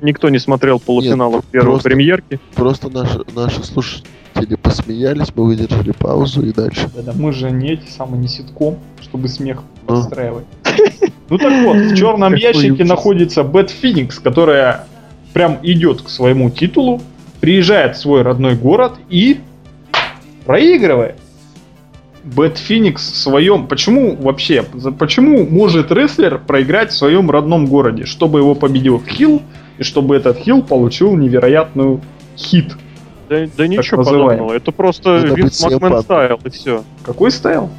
[0.03, 2.39] Никто не смотрел полуфиналов Нет, первой просто- премьерки.
[2.55, 6.89] Просто наши, наши слушатели посмеялись, мы выдержали паузу и дальше.
[6.93, 9.95] Да-да, мы же не эти самые, не ситком, чтобы смех Ну.
[9.95, 10.45] подстраивать.
[11.29, 14.83] Ну так вот, в черном ящике находится Бэт Феникс, которая
[15.31, 17.01] прям идет к своему титулу,
[17.39, 19.39] приезжает в свой родной город и
[20.45, 21.15] проигрывает.
[22.25, 23.67] Бэт Феникс в своем...
[23.67, 24.63] Почему вообще?
[24.99, 28.05] Почему может рестлер проиграть в своем родном городе?
[28.05, 29.41] Чтобы его победил heel,
[29.77, 32.01] и чтобы этот heel получил невероятную
[32.37, 32.75] heat.
[33.29, 34.53] Да, да ничего подобного.
[34.53, 36.83] Это просто Надо Винс Макмен style, и все.
[37.03, 37.69] Какой style?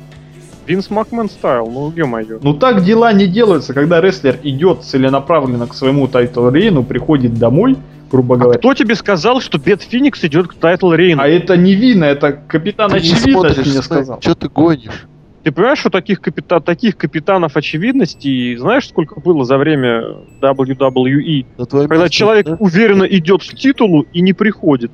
[0.66, 2.38] Винс Макмен style, ну ё-моё.
[2.42, 7.34] Ну так дела не делаются, когда рестлер идет целенаправленно к своему title reign у, приходит
[7.34, 7.76] домой,
[8.10, 8.58] грубо А говоря.
[8.58, 11.22] кто тебе сказал, что Бет Феникс идет к title reign у?
[11.22, 14.20] А это не видно, это капитан Ты не очевидность смотришь, мне сказал.
[14.22, 15.06] что ты гонишь?
[15.44, 20.02] Ты понимаешь, что таких, капита- таких капитанов очевидности, знаешь, сколько было за время
[20.40, 21.66] WWE?
[21.66, 22.56] Твоем Когда месте, человек да?
[22.58, 24.90] уверенно идет к титулу и не приходит.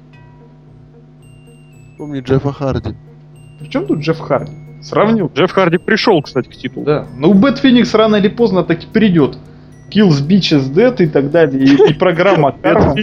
[1.99, 2.97] Помни Джеффа Харди.
[3.61, 4.53] Причем тут Джефф Харди?
[4.83, 5.31] Сравнил.
[5.33, 6.85] Джефф Харди пришел, кстати, к титулу.
[6.85, 7.07] Да.
[7.17, 9.39] Ну, Бэт Феникс рано или поздно таки придет.
[9.95, 11.63] Kills Bitches Dead и так далее.
[11.63, 12.97] И, и программа Карма.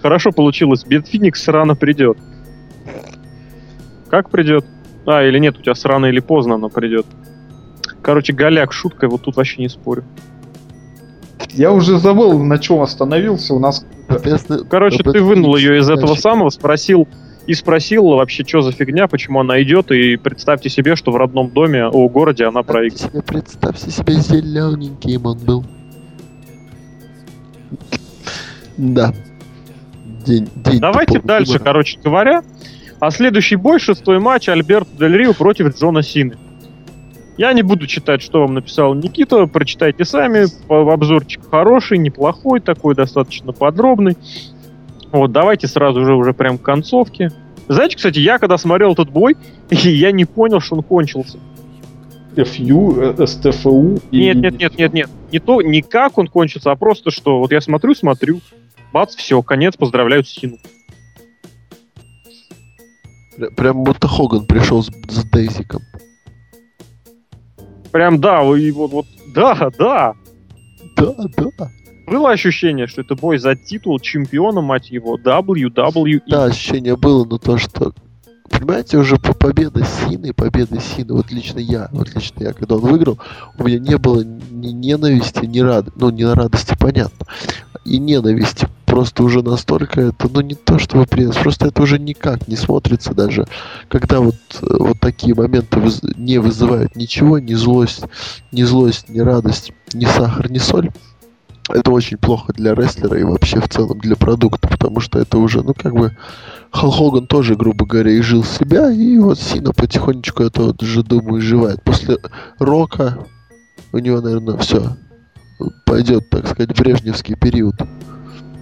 [0.00, 0.84] Хорошо получилось.
[0.84, 2.16] Бет Феникс рано придет.
[4.08, 4.64] Как придет?
[5.06, 7.06] А, или нет, у тебя с рано или поздно оно придет.
[8.02, 10.04] Короче, голяк, шутка, вот тут вообще не спорю.
[11.52, 13.54] Я уже забыл, на чем остановился.
[13.54, 13.86] У нас
[14.68, 17.08] Короче, ты вынул ее из этого самого, спросил
[17.46, 21.50] и спросил вообще, что за фигня, почему она идет, и представьте себе, что в родном
[21.50, 23.12] доме, о городе она проигрывает.
[23.12, 25.64] себе, представьте себе, зелененьким он был.
[28.76, 29.12] Да.
[30.24, 32.42] День, день Давайте дальше, короче говоря.
[32.98, 36.36] А следующий бой, шестой матч, Альберт Дель Рио против Джона Сины.
[37.36, 40.46] Я не буду читать, что вам написал Никита, прочитайте сами.
[40.72, 44.16] Обзорчик хороший, неплохой, такой достаточно подробный.
[45.12, 47.30] Вот, давайте сразу же уже прям к концовке.
[47.68, 49.36] Знаете, кстати, я когда смотрел этот бой,
[49.70, 51.38] я не понял, что он кончился.
[52.36, 54.18] FU, э, СТФУ и...
[54.18, 55.10] Нет, нет, нет, нет, нет.
[55.32, 58.40] Не то, не как он кончится, а просто, что вот я смотрю, смотрю,
[58.92, 60.58] бац, все, конец, поздравляю Сину.
[63.36, 65.82] Пря- Прям будто Хоган пришел с, с Дейзиком.
[67.92, 70.14] Прям да, и вот, вот, да, да.
[70.96, 71.70] Да, да.
[72.06, 76.22] Было ощущение, что это бой за титул чемпиона, мать его, WWE.
[76.28, 77.92] Да, ощущение было, но то, что...
[78.48, 82.82] Понимаете, уже по победа Сины, победа Сины, вот лично я, вот лично я, когда он
[82.82, 83.18] выиграл,
[83.58, 87.26] у меня не было ни ненависти, ни рад, ну, не радости, понятно,
[87.84, 88.68] и ненависти.
[88.96, 93.12] Просто уже настолько это, ну, не то, чтобы приятно, просто это уже никак не смотрится
[93.12, 93.46] даже,
[93.88, 98.04] когда вот, э, вот такие моменты выз- не вызывают ничего, ни злость,
[98.52, 100.92] ни злость, ни радость, ни сахар, ни соль.
[101.68, 105.62] Это очень плохо для рестлера и вообще в целом для продукта, потому что это уже,
[105.62, 106.16] ну, как бы,
[106.70, 111.42] Халл Хоган тоже, грубо говоря, изжил себя, и вот Сина потихонечку это вот уже, думаю,
[111.42, 111.84] изживает.
[111.84, 112.16] После
[112.58, 113.18] Рока
[113.92, 114.96] у него, наверное, все
[115.84, 117.74] пойдет, так сказать, брежневский период.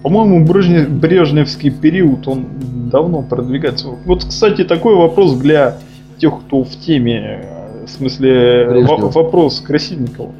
[0.04, 2.44] По-моему, Брежнев- Брежневский период, он
[2.90, 3.88] давно продвигается.
[4.04, 5.78] Вот, кстати, такой вопрос для
[6.18, 7.40] тех, кто в теме.
[7.42, 10.34] э, В смысле, во- вопрос к Красильникову.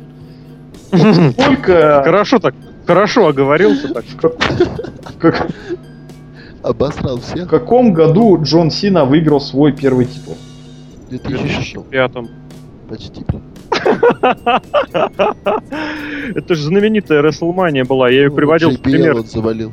[0.93, 2.03] Сколько...
[2.05, 2.55] Хорошо так,
[2.87, 4.05] хорошо оговорился так.
[4.05, 7.49] В, как- в Обосрал в всех.
[7.49, 10.35] каком году Джон Сина выиграл свой первый титул?
[10.35, 12.13] В В 2006 2005
[12.89, 13.25] почти.
[16.35, 19.19] Это же знаменитая Рестлмания была, я ее Ну, приводил в пример.
[19.25, 19.73] завалил.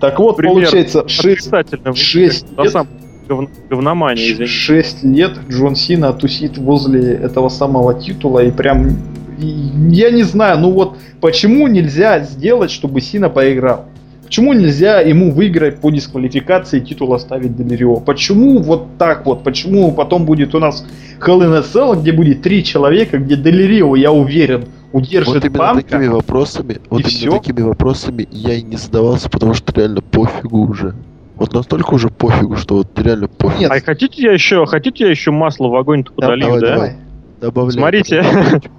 [0.00, 1.94] Так вот, Пример получается, 6, Отрицательно.
[1.94, 2.72] шесть Та лет.
[2.72, 2.88] сам
[3.28, 4.46] говн- говномания, извините.
[4.46, 8.96] 6 лет Джон Сина тусит возле этого самого титула и прям...
[9.38, 13.86] Я не знаю, ну вот почему нельзя сделать, чтобы Сина поиграл?
[14.30, 17.96] Почему нельзя ему выиграть по дисквалификации и титул оставить Делирио?
[17.96, 19.42] Почему вот так вот?
[19.42, 20.86] Почему потом будет у нас
[21.18, 25.58] Hell in a Cell, где будет три человека, где Делирио, я уверен, удержит Вот именно
[25.58, 25.82] банка?
[25.82, 27.32] такими вопросами, вот всё?
[27.32, 30.94] такими вопросами я и не задавался, потому что реально пофигу уже.
[31.34, 33.62] Вот настолько уже пофигу, что вот реально пофигу.
[33.62, 36.74] Нет, А хотите я еще, хотите я еще масло в огонь-то подолью, давай, да?
[36.74, 36.96] давай.
[37.40, 37.72] Добавляй.
[37.72, 38.24] Смотрите.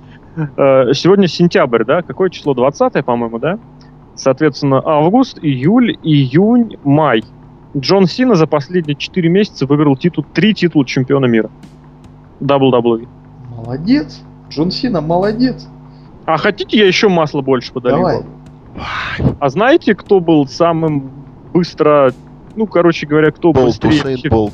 [0.56, 2.04] Э, Сегодня сентябрь, да?
[2.04, 2.54] Какое число?
[2.54, 3.60] 20 по-моему, да?
[4.16, 7.24] Соответственно, август, июль, июнь, май.
[7.76, 11.50] Джон Сина за последние 4 месяца выиграл титул, 3 титула чемпиона мира.
[12.42, 13.08] WWE.
[13.50, 14.22] Молодец.
[14.50, 15.68] Джон Сина молодец.
[16.26, 17.98] А хотите я еще масло больше подолью?
[17.98, 18.24] Давай.
[19.40, 21.12] А знаете, кто был самым
[21.54, 22.14] быстро...
[22.56, 24.30] Ну, короче говоря, кто Болт, быстрее...
[24.30, 24.54] Болт.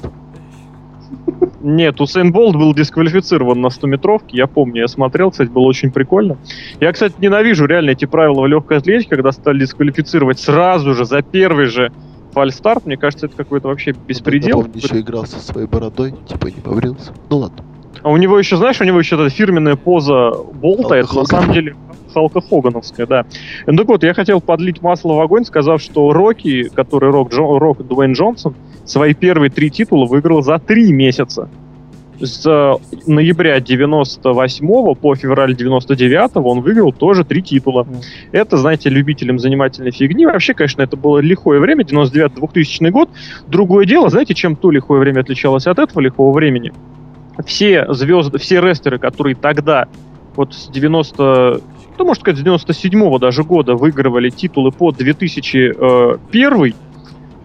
[1.62, 6.38] Нет, Усейн Болт был дисквалифицирован на 100-метровке, я помню, я смотрел, кстати, было очень прикольно.
[6.80, 11.22] Я, кстати, ненавижу реально эти правила в легкой атлетике, когда стали дисквалифицировать сразу же, за
[11.22, 11.92] первый же
[12.34, 14.60] фальстарт, мне кажется, это какой-то вообще беспредел.
[14.60, 17.12] Он, еще играл со своей бородой, типа не побрился.
[17.30, 17.64] Ну ладно.
[18.04, 21.52] А у него еще, знаешь, у него еще эта фирменная поза Болта, это на самом
[21.52, 21.76] деле
[22.14, 23.26] Халка Хогановская, да.
[23.66, 27.58] Ну так вот, я хотел подлить масло в огонь, сказав, что Рокки, который Рок, Джо-
[27.58, 28.54] Рок Дуэйн Джонсон,
[28.88, 31.50] свои первые три титула выиграл за три месяца.
[32.20, 37.84] С ноября 98 по февраль 99 он выиграл тоже три титула.
[37.84, 37.98] Мгм.
[38.32, 40.26] Это, знаете, любителям занимательной фигни.
[40.26, 43.10] Вообще, конечно, это было лихое время, 99-2000 год.
[43.48, 46.74] Другое дело, знаете, чем то лихое время отличалось от этого лихого времени?
[47.46, 49.86] Все звезды, все рестлеры, которые тогда,
[50.36, 51.62] вот с 90,
[52.00, 56.74] ну, можно сказать, с 97 даже года выигрывали титулы по 2001,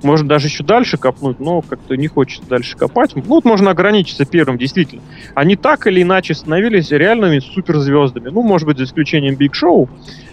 [0.03, 3.15] можно даже еще дальше копнуть, но как-то не хочется дальше копать.
[3.15, 5.03] Ну, вот можно ограничиться первым, действительно.
[5.35, 8.29] Они так или иначе становились реальными суперзвездами.
[8.29, 9.89] Ну, может быть, за исключением Биг Шоу.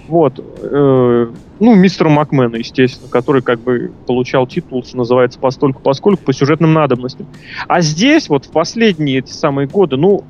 [0.07, 0.39] Вот.
[0.39, 1.27] э,
[1.59, 6.73] ну, мистера Макмена, естественно, который как бы получал титул, что называется, постольку поскольку по сюжетным
[6.73, 7.27] надобностям.
[7.67, 10.23] А здесь вот в последние эти самые годы, ну,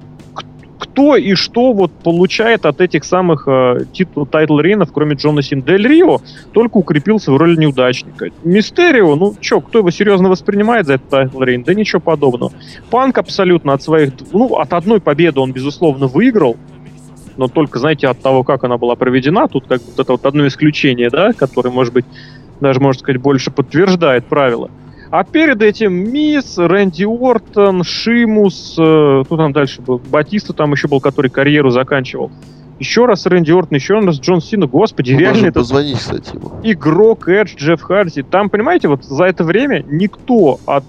[0.79, 5.41] кто и что вот получает от этих самых э, титул title reign ов, кроме Джона
[5.41, 5.61] Сины.
[5.61, 6.21] Дель Рио,
[6.53, 8.29] только укрепился в роли неудачника.
[8.43, 11.63] Мистерио, ну чё, кто его серьезно воспринимает за этот title reign?
[11.63, 12.53] Да ничего подобного.
[12.89, 16.55] Панк абсолютно от своих, ну, от одной победы он, безусловно, выиграл.
[17.35, 20.47] но только, знаете, от того, как она была проведена, тут как вот это вот одно
[20.47, 22.05] исключение, да, которое, может быть,
[22.61, 24.71] даже, можно сказать, больше подтверждает правила.
[25.11, 29.99] А перед этим Мисс, Рэнди Уортон, Шимус, э, кто там дальше был?
[30.09, 32.31] Батиста там еще был, который карьеру заканчивал.
[32.77, 34.67] Еще раз Рэнди Уортон, еще раз Джон Сина.
[34.67, 36.51] Господи, Мы реально это позвонить, кстати, ему.
[36.63, 38.21] игрок Эдж, Джефф Харди.
[38.21, 40.85] Там, понимаете, вот за это время никто от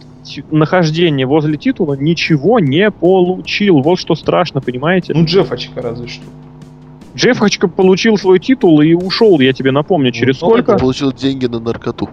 [0.50, 3.80] нахождения возле титула ничего не получил.
[3.80, 5.14] Вот что страшно, понимаете?
[5.14, 6.24] Ну, Джеффочка разве что.
[7.16, 10.72] Джеффочка получил свой титул и ушел, я тебе напомню, через Ну, сколько?
[10.72, 12.08] Он получил деньги на наркоту.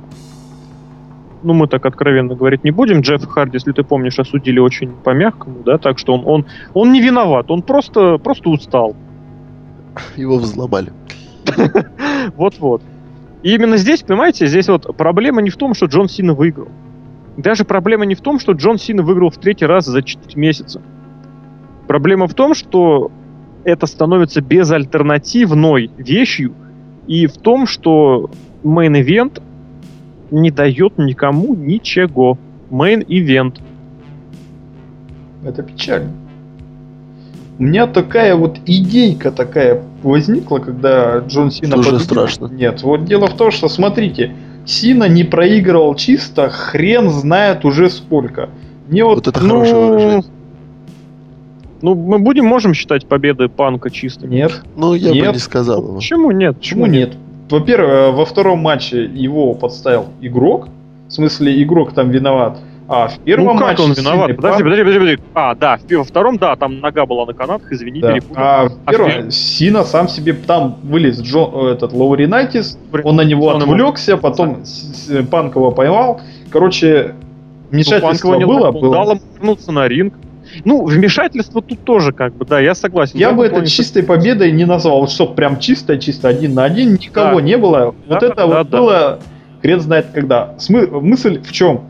[1.43, 3.01] Ну, мы так откровенно говорить не будем.
[3.01, 7.01] Джефф Харди, если ты помнишь, осудили очень по-мягкому, да, так что он, он, он не
[7.01, 8.95] виноват, он просто, просто устал.
[10.15, 10.91] Его взломали.
[12.35, 12.81] Вот-вот.
[13.43, 16.69] И именно здесь, понимаете, здесь вот проблема не в том, что Джон Сина выиграл.
[17.37, 20.81] Даже проблема не в том, что Джон Сина выиграл в третий раз за 4 месяца.
[21.87, 23.11] Проблема в том, что
[23.63, 26.53] это становится безальтернативной вещью,
[27.05, 28.29] и в том, что
[28.63, 29.41] main event
[30.31, 32.37] не дает никому ничего.
[32.69, 33.61] Main event.
[35.45, 36.11] Это печально.
[37.59, 42.05] У меня такая вот идейка такая возникла, когда Джон Сина Тоже победил.
[42.05, 42.47] страшно.
[42.47, 44.31] Нет, вот дело в том, что смотрите,
[44.65, 48.49] Сина не проигрывал чисто, хрен знает уже сколько.
[48.87, 50.23] Мне вот, Вот это ну, хорошее выражение.
[51.81, 54.35] Ну, мы будем, можем считать победы Панка чистыми.
[54.35, 54.63] нет.
[54.75, 55.27] Ну, я Нет.
[55.27, 55.95] бы не сказал его.
[55.95, 56.57] Почему нет?
[56.57, 57.15] Почему нет?
[57.49, 60.67] Во-первых, э, во втором матче его подставил игрок.
[61.07, 62.57] В смысле, игрок там виноват.
[62.89, 64.35] А в первом ну как матче он виноват?
[64.35, 65.23] Подожди, подожди, подожди, подожди.
[65.33, 68.13] А, да, во втором, да, там нога была на канатах, извини, Да.
[68.13, 68.35] перепутал.
[68.43, 73.21] А в А первом Сина сам себе там вылез Джон, э, этот Лауринайтис, он на
[73.21, 76.21] него он отвлекся, потом с- с- Панкова поймал.
[76.49, 78.93] Короче, Ну, вмешательство не было, было.
[78.93, 80.13] дал ему вернуться на ринг.
[80.65, 83.17] Ну, вмешательство тут тоже, как бы, да, я согласен.
[83.17, 86.93] Я В бы это чистой победой не назвал, чтоб прям чисто, чисто один на один,
[86.93, 87.41] никого Да.
[87.41, 87.85] не было.
[87.85, 88.77] Вот Да, это да, вот да.
[88.77, 89.19] было,
[89.61, 90.55] хрен знает когда.
[90.57, 91.85] Смы- мысль в чем?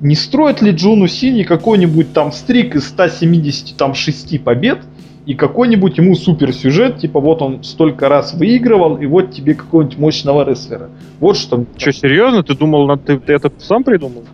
[0.00, 4.80] Не строит ли Джону Сини какой-нибудь там стрик из 176 побед
[5.24, 10.44] и какой-нибудь ему суперсюжет, типа вот он столько раз выигрывал, и вот тебе какого-нибудь мощного
[10.48, 10.90] рестлера.
[11.20, 11.64] Вот что.
[11.76, 12.42] Че, серьезно?
[12.42, 14.24] Ты думал, ты, ты это сам придумал?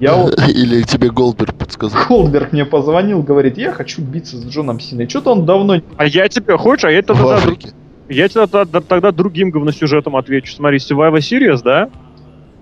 [0.00, 2.00] Я вот Или тебе Голдберг подсказал.
[2.02, 5.08] Холдберг мне позвонил, говорит, я хочу биться с Джоном Синой.
[5.08, 7.70] Что-то он давно А я тебе, хочешь, а я В тогда, Африке.
[8.08, 10.52] я тебе тогда, тогда другим говносюжетом отвечу.
[10.54, 11.90] Смотри, Survivor Series, да?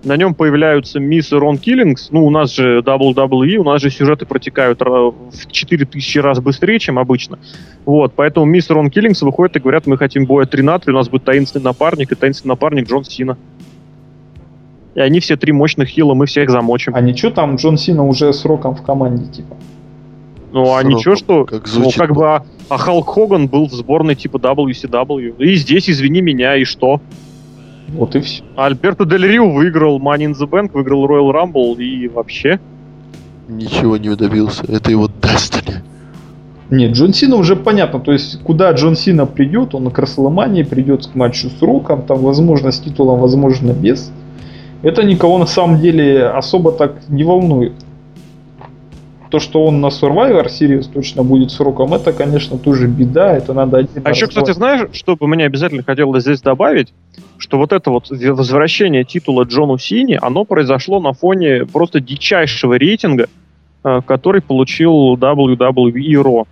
[0.03, 2.09] На нем появляются Мисс и Рон Киллингс.
[2.11, 6.99] Ну, у нас же WWE, у нас же сюжеты протекают в 4000 раз быстрее, чем
[6.99, 7.39] обычно.
[7.83, 10.93] Вот, поэтому Мисс и Рон Киллингс выходят и говорят, мы хотим боя 3 на 3,
[10.93, 13.37] у нас будет таинственный напарник, и таинственный напарник Джон Сина.
[14.97, 16.95] И они все три мощных хила, мы всех замочим.
[16.95, 19.55] А ничего там Джон Сина уже сроком в команде, типа.
[20.51, 21.45] Ну, а Сроком, ничего, что...
[21.45, 21.99] как ну, звучит.
[21.99, 25.35] как бы, а, а Халк Хоган был в сборной типа WCW.
[25.37, 26.99] И здесь, извини меня, и что?
[27.89, 28.43] Вот и все.
[28.55, 32.59] Альберто Дель Рио выиграл Money in the Bank, выиграл Royal Rumble и вообще.
[33.47, 34.63] Ничего не добился.
[34.67, 35.75] Это его Destiny.
[36.71, 37.99] Нет, Джон Сина уже понятно.
[37.99, 42.17] То есть, куда Джон Сина придет, он к Расселмании придет к матчу с Роком, там,
[42.17, 44.11] возможно, с титулом, возможно, без.
[44.83, 47.73] Это никого на самом деле особо так не волнует.
[49.29, 53.35] То, что он на Survivor Series точно будет с Роком, это, конечно, тоже беда.
[53.35, 56.93] Это надо отдельно А еще, кстати, знаешь, что бы мне обязательно хотелось здесь добавить,
[57.37, 63.27] что вот это вот возвращение титула Джону Сини, оно произошло на фоне просто дичайшего рейтинга,
[63.83, 66.47] э, который получил WWE Raw.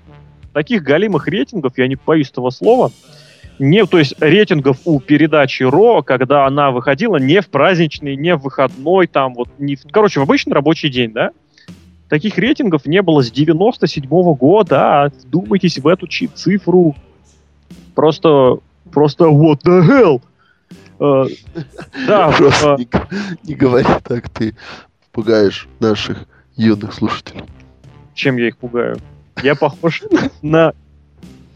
[0.52, 2.92] Таких галимых рейтингов, я не боюсь этого слова,
[3.60, 8.42] не, то есть рейтингов у передачи Ро, когда она выходила не в праздничный, не в
[8.42, 11.32] выходной, там вот, не короче, в обычный рабочий день, да?
[12.10, 16.96] Таких рейтингов не было с 97 года, а вдумайтесь в эту цифру.
[17.96, 18.60] Просто,
[18.92, 20.22] просто what the hell?
[21.00, 21.26] Э,
[22.08, 24.56] да, Просто э, не говори так, ты
[25.12, 26.26] пугаешь наших
[26.56, 27.44] юных слушателей.
[28.14, 28.98] чем я их пугаю?
[29.44, 30.04] Я похож
[30.42, 30.74] на,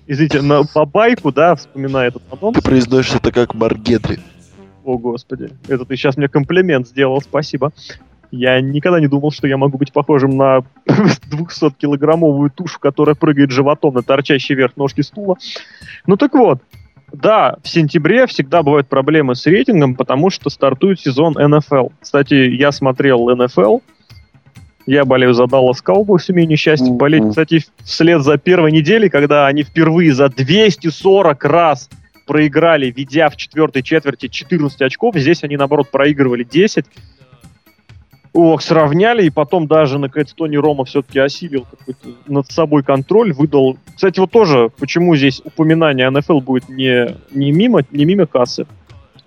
[0.09, 2.53] извините, на бабайку, да, вспоминая этот мадон.
[2.53, 4.19] Ты произносишь это как Маргедри.
[4.83, 5.51] О, господи.
[5.67, 7.71] Это ты сейчас мне комплимент сделал, спасибо.
[8.31, 13.93] Я никогда не думал, что я могу быть похожим на 200-килограммовую тушу, которая прыгает животом
[13.93, 15.37] на торчащий вверх ножки стула.
[16.07, 16.59] Ну так вот,
[17.11, 21.89] да, в сентябре всегда бывают проблемы с рейтингом, потому что стартует сезон НФЛ.
[21.99, 23.79] Кстати, я смотрел НФЛ,
[24.89, 26.97] я болею за Даллас Cowboys, имею несчастье Мгм.
[26.97, 31.89] болеть, кстати, вслед за первой неделей, когда они впервые за 240 раз
[32.25, 35.15] проиграли, ведя в четвертой четверти 14 очков.
[35.15, 36.85] Здесь они, наоборот, проигрывали 10.
[38.33, 43.77] Ох, сравняли, и потом даже, наконец, Тони Рома все-таки осилил какой-то над собой контроль, выдал...
[43.95, 48.65] Кстати, вот тоже, почему здесь упоминание НФЛ будет не, не, мимо, не мимо кассы,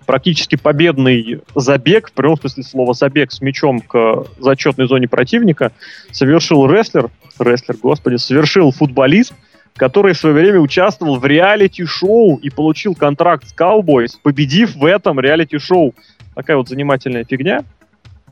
[0.05, 5.71] практически победный забег, в прямом смысле слова забег с мячом к зачетной зоне противника,
[6.11, 9.33] совершил рестлер, рестлер, господи, совершил футболист,
[9.75, 15.19] который в свое время участвовал в реалити-шоу и получил контракт с Cowboys, победив в этом
[15.19, 15.95] реалити-шоу.
[16.35, 17.63] Такая вот занимательная фигня.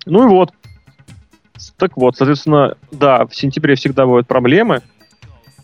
[0.06, 0.52] Ну и вот.
[1.78, 4.82] Так вот, соответственно, да, в сентябре всегда бывают проблемы,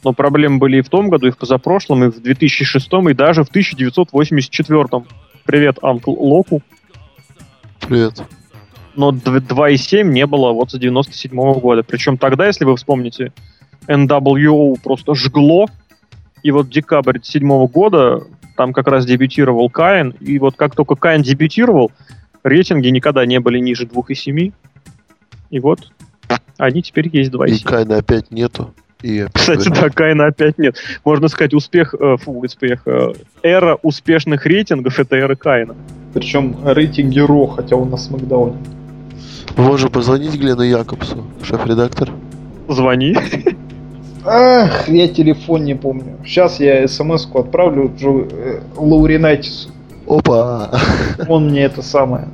[0.03, 3.43] но проблемы были и в том году, и в позапрошлом, и в 2006, и даже
[3.43, 5.05] в 1984.
[5.47, 6.61] Привет, Анкл Локу.
[7.79, 8.21] Привет.
[8.97, 11.83] Но 2.7 не было вот с 97 года.
[11.83, 13.31] Причем тогда, если вы вспомните,
[13.87, 15.67] NWO просто жгло.
[16.43, 18.23] И вот декабрь 2007 года
[18.57, 20.09] там как раз дебютировал Каин.
[20.19, 21.91] И вот как только Каин дебютировал,
[22.43, 24.51] рейтинги никогда не были ниже 2,7.
[25.49, 25.93] И вот
[26.57, 27.49] они теперь есть 2,7.
[27.51, 28.73] И Кайна опять нету.
[29.01, 30.77] И Кстати, да, Кайна опять нет.
[31.05, 35.75] Можно сказать, успех, э, фу, успех, э, эра успешных рейтингов это эра Кайна.
[36.13, 38.57] Причем рейтинги Ро, хотя он на Смакдауне.
[39.55, 42.11] Можно позвонить Глену Якобсу, шеф-редактор.
[42.67, 43.15] Звони.
[44.25, 46.17] Ах, я телефон не помню.
[46.25, 49.69] Сейчас я смс-ку отправлю Джо, э, Лауринайтису.
[50.07, 50.71] Опа!
[51.27, 52.27] Он мне это самое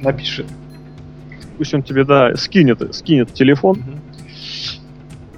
[0.00, 0.46] напишет.
[1.58, 3.82] Пусть он тебе, да, скинет, скинет телефон.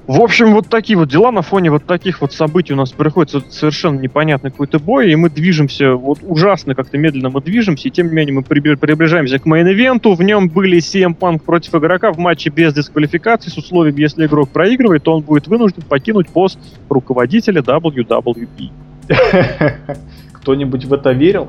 [0.06, 3.40] В общем, вот такие вот дела на фоне вот таких вот событий у нас приходится
[3.48, 8.08] совершенно непонятный какой-то бой, и мы движемся, вот ужасно как-то медленно мы движемся, и тем
[8.08, 12.50] не менее мы приближаемся к мейн-ивенту, в нем были CM Punk против игрока в матче
[12.50, 16.58] без дисквалификации с условием, если игрок проигрывает, то он будет вынужден покинуть пост
[16.90, 18.70] руководителя WWE.
[20.34, 21.48] Кто-нибудь в это верил?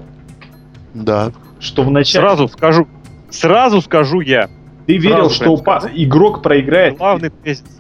[0.93, 1.34] Да.
[1.60, 2.88] Что в начале Сразу скажу,
[3.30, 4.49] сразу скажу я,
[4.88, 5.62] ты верил, что
[5.93, 6.97] игрок проиграет?
[6.97, 7.74] главный тезис.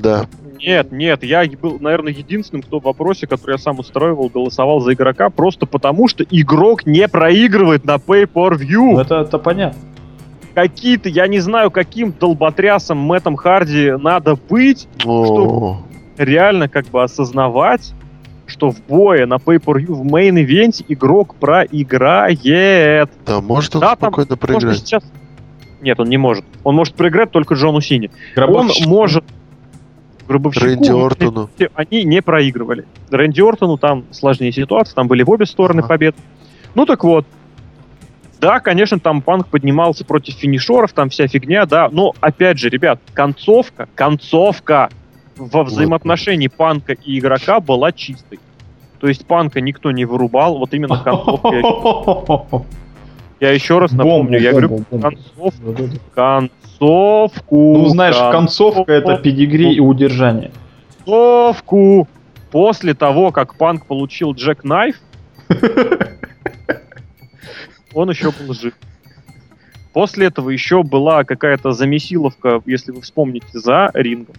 [0.00, 0.26] Да.
[0.58, 4.92] Нет, нет, я был, наверное, единственным, кто в вопросе, который я сам устраивал, голосовал за
[4.92, 8.92] игрока, просто потому что игрок не проигрывает на Pay-Per-View.
[8.92, 9.78] Ну, это, это понятно.
[10.54, 15.80] Какие-то, я не знаю, каким долботрясом Мэттом Харди надо быть, О,
[16.18, 17.94] реально как бы осознавать,
[18.46, 23.10] что в бое на Pay-Per-View в main event е игрок проиграет.
[23.24, 24.78] да, может он Да, спокойно проиграть.
[24.78, 25.04] сейчас...
[25.80, 26.44] Нет, он не может.
[26.64, 27.80] Он может проиграть только Джону.
[28.34, 28.86] Гробовщик.
[28.86, 29.24] Он может
[30.30, 31.50] Гробовщику, Рэнди Ортону.
[31.74, 32.84] они не проигрывали.
[33.10, 35.88] Рэнди Ортону там сложнее ситуация, там были в обе стороны Ага.
[35.88, 36.14] побед.
[36.76, 37.26] Ну так вот.
[38.40, 41.88] Да, конечно, там Панк поднимался против финишеров, там вся фигня, да.
[41.90, 44.88] Но, опять же, ребят, концовка, концовка
[45.36, 48.38] во взаимоотношении Панка и игрока была чистой.
[49.00, 51.48] То есть Панка никто не вырубал, вот именно концовка.
[53.40, 55.52] я- еще раз напомню, я говорю концовку,
[56.80, 57.78] концовку.
[57.78, 60.50] Ну, знаешь, концовка это педигри и удержание.
[61.04, 62.08] концовку.
[62.50, 64.96] После того, как Панк получил Джек Найф,
[67.94, 68.74] он еще был жив.
[69.92, 74.34] После этого еще была какая-то замесиловка, если вы вспомните, за рингом.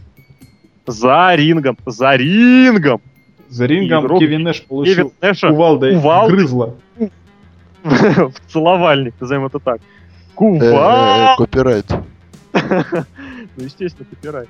[0.85, 3.01] За рингом, за рингом!
[3.47, 6.35] За рингом Игрок Кевин Нэш получил Кевин Нэша кувалдой кувалдой.
[6.37, 6.75] грызла.
[7.83, 9.77] в целовальник, назовем это так.
[9.77, 11.35] Э, э, Кувал!
[11.37, 11.85] Копирайт.
[12.53, 14.49] Ну, естественно, копирайт.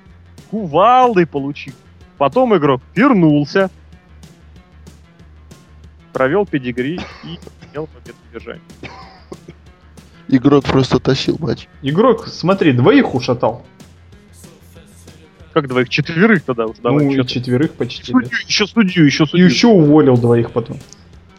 [0.49, 1.73] Кувалдой получил.
[2.17, 3.69] Потом игрок вернулся,
[6.13, 7.39] провел педигри и
[7.71, 8.61] имел победу держания.
[10.27, 11.67] Игрок просто тащил матч.
[11.81, 13.65] Игрок, смотри, двоих ушатал.
[15.53, 15.89] Как двоих?
[15.89, 16.81] Четверых тогда уже.
[16.81, 18.11] Давай, ну, и четверых почти.
[18.11, 19.45] Судью, еще судью, еще И судью.
[19.45, 20.77] еще уволил двоих потом.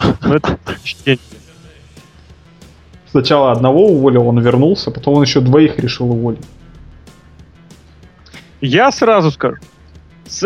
[0.00, 1.18] Ну, это чтение.
[3.12, 6.46] Сначала одного уволил, он вернулся, потом он еще двоих решил уволить.
[8.62, 9.58] Я сразу скажу.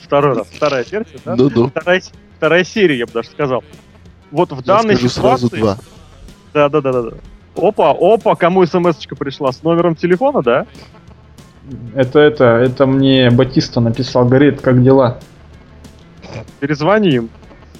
[0.00, 1.34] Второй раз, вторая версия, да?
[1.34, 1.70] Ну-ну.
[1.70, 2.00] Вторая,
[2.36, 3.64] вторая серия, я бы даже сказал.
[4.30, 5.60] Вот в Я данной скажу сразу ситуации...
[5.60, 5.76] два.
[6.52, 7.10] Да, да, да, да, да.
[7.56, 9.50] Опа, опа, кому смс-очка пришла?
[9.50, 10.66] С номером телефона, да?
[11.96, 15.18] Это, это, это мне Батиста написал, говорит, как дела?
[16.60, 17.30] Перезвони им.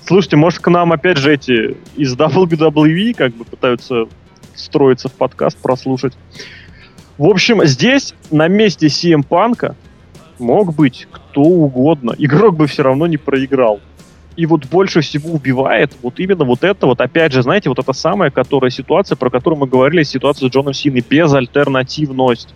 [0.05, 4.07] Слушайте, может к нам опять же эти из WWE как бы пытаются
[4.55, 6.15] встроиться в подкаст, прослушать.
[7.19, 9.77] В общем, здесь на месте CM Панка
[10.39, 12.15] мог быть кто угодно.
[12.19, 13.81] Игрок бы все равно не проиграл.
[14.37, 17.93] И вот больше всего убивает вот именно вот это вот, опять же, знаете, вот эта
[17.93, 22.53] самая, которая ситуация, про которую мы говорили, ситуация с Джоном Синой, безальтернативность.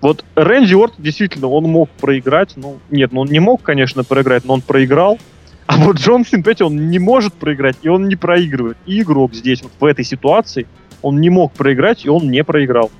[0.00, 4.44] Вот Рэнди Орт действительно, он мог проиграть, ну, нет, ну он не мог, конечно, проиграть,
[4.44, 5.18] но он проиграл.
[5.66, 8.76] А вот Джон Син, понимаете, он не может проиграть, и он не проигрывает.
[8.86, 10.66] И игрок здесь, вот в этой ситуации,
[11.02, 12.90] он не мог проиграть, и он не проиграл.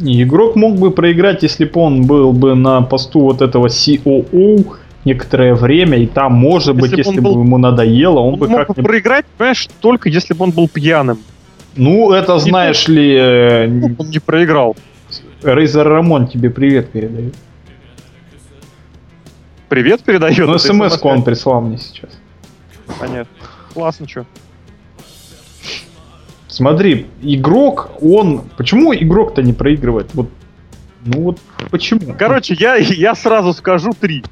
[0.00, 5.54] Игрок мог бы проиграть, если бы он был бы на посту вот этого COO некоторое
[5.54, 8.40] время, и там, может быть, Если бы он если бы был- ему надоело, он, Он
[8.40, 8.84] бы мог бы как-нибудь...
[8.90, 11.18] проиграть, понимаешь, только если бы он был пьяным.
[11.76, 13.66] Ну, это, знаешь ли, э,
[13.98, 14.76] Он не проиграл.
[15.42, 17.34] Рейзер Рамон тебе привет передает.
[19.74, 20.38] Привет передает.
[20.38, 22.10] Ну, смс он прислал мне сейчас.
[23.00, 23.26] Понятно.
[23.72, 24.24] Классно, что.
[26.46, 28.42] Смотри, игрок, он...
[28.56, 30.14] Почему игрок-то не проигрывает?
[30.14, 30.30] Вот,
[31.04, 31.40] ну вот
[31.72, 32.14] почему?
[32.16, 34.22] Короче, я, я сразу скажу три.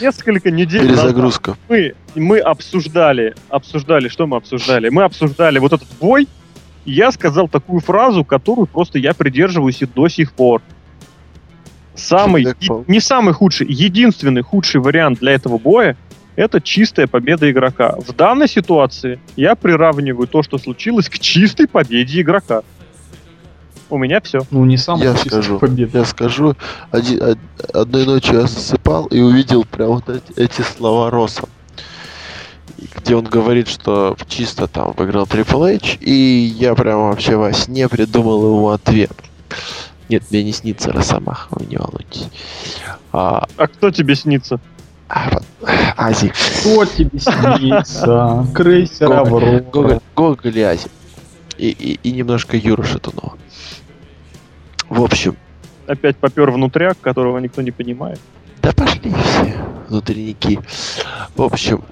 [0.00, 1.56] Несколько недель назад Перезагрузка.
[1.68, 4.88] мы, мы обсуждали, обсуждали, что мы обсуждали?
[4.88, 6.26] Мы обсуждали вот этот бой,
[6.84, 10.62] и я сказал такую фразу, которую просто я придерживаюсь и до сих пор.
[12.00, 12.44] Самый,
[12.86, 15.96] не самый худший, единственный худший вариант для этого боя
[16.36, 17.96] это чистая победа игрока.
[17.98, 22.62] В данной ситуации я приравниваю то, что случилось, к чистой победе игрока.
[23.90, 24.40] У меня все.
[24.50, 25.58] Ну, не сам Я скажу.
[25.58, 25.98] победа.
[25.98, 26.54] Я скажу,
[26.92, 27.38] один- од-
[27.74, 31.42] одной ночью я засыпал и увидел прям вот эти, эти слова Роса.
[32.96, 37.88] Где он говорит, что чисто там выиграл Triple H, и я прям вообще во сне
[37.88, 39.12] придумал ему ответ.
[40.10, 42.28] Нет, мне не снится Росомаха, вы не волнуйтесь.
[43.12, 44.58] А, А кто тебе снится?
[45.08, 45.44] а, вот,
[45.96, 46.32] Ази.
[46.60, 48.44] Кто тебе снится?
[48.52, 49.60] Крейсер Аврора.
[49.60, 50.88] Гоголь, Гоголь и Ази.
[51.58, 53.38] И, и, и немножко Юра Шатунова.
[54.88, 55.36] В общем,
[55.86, 58.18] Опять попер внутряк, которого никто не понимает.
[58.62, 59.56] Да пошли все
[59.88, 60.58] внутренники.
[61.36, 61.84] В общем,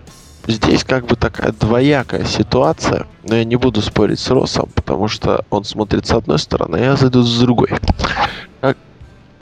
[0.48, 5.44] здесь как бы такая двоякая ситуация, но я не буду спорить с Росом, потому что
[5.50, 7.70] он смотрит с одной стороны, а я зайду с другой.
[8.60, 8.76] Как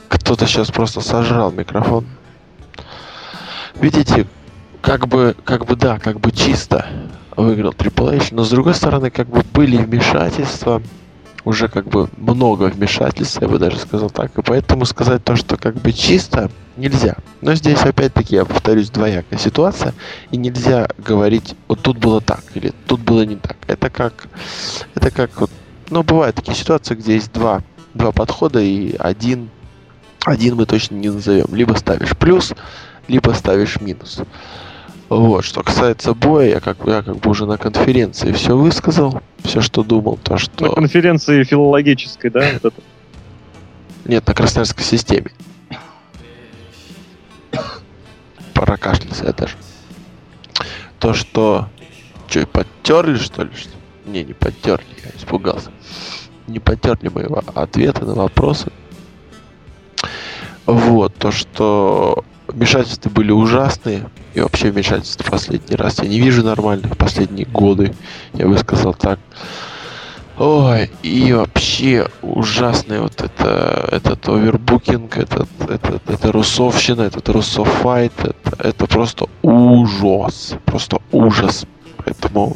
[0.09, 2.07] кто-то сейчас просто сожрал микрофон.
[3.77, 4.27] Видите,
[4.83, 6.87] как бы, как бы да, как бы чисто
[7.37, 10.83] выиграл Triple H, но с другой стороны, как бы были вмешательства,
[11.47, 15.57] уже как бы много вмешательств, я бы даже сказал так, и поэтому сказать то, что
[15.57, 17.17] как бы чисто, нельзя.
[17.41, 19.95] Но здесь опять-таки, я повторюсь, двоякая ситуация,
[20.33, 23.57] и нельзя говорить, вот тут было так, или тут было не так.
[23.69, 24.27] Это как,
[24.97, 25.51] это как вот,
[25.89, 27.63] ну, бывают такие ситуации, где есть два,
[27.95, 29.49] два подхода, и один,
[30.25, 31.55] один мы точно не назовем.
[31.55, 32.55] Либо ставишь плюс,
[33.07, 34.19] либо ставишь минус.
[35.09, 39.61] Вот, что касается боя, я как, я как бы уже на конференции все высказал, все,
[39.61, 40.73] что думал, то, На что...
[40.73, 42.51] конференции филологической, да?
[42.55, 42.83] Вот это.
[44.05, 45.31] Нет, на Красноярской системе.
[48.53, 49.55] Прокашлялся я даже.
[50.99, 51.69] То, что...
[52.29, 53.51] Че, подтерли, что ли?
[53.55, 53.71] что?
[54.07, 55.71] Не, не подтерли, я испугался.
[56.49, 58.73] Не подтерли моего ответа на вопросы.
[60.65, 62.25] Вот, то, что
[62.57, 64.09] вмешательства были ужасные.
[64.35, 67.95] И вообще вмешательства последний раз я не вижу нормальных последние годы.
[68.33, 69.21] Я бы сказал так.
[70.39, 78.69] Ой, и вообще ужасный вот это, этот овербукинг, этот, этот, это русовщина, этот русофайт, это,
[78.69, 81.65] это просто ужас, просто ужас.
[82.05, 82.55] Поэтому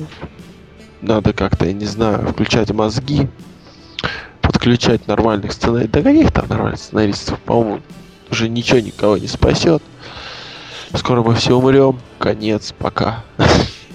[1.00, 3.28] надо как-то, я не знаю, включать мозги,
[4.42, 5.92] подключать нормальных сценаристов.
[5.92, 7.80] Да каких там нормальных сценаристов, по-моему,
[8.30, 9.82] уже ничего никого не спасет.
[10.94, 11.98] Скоро мы все умрем.
[12.18, 13.24] Конец, пока.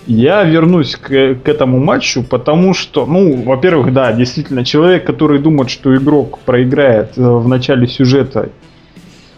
[0.08, 5.72] Я вернусь к, к этому матчу, потому что, ну, во-первых, да, действительно, человек, который думает,
[5.72, 8.50] что игрок проиграет э, в начале сюжета,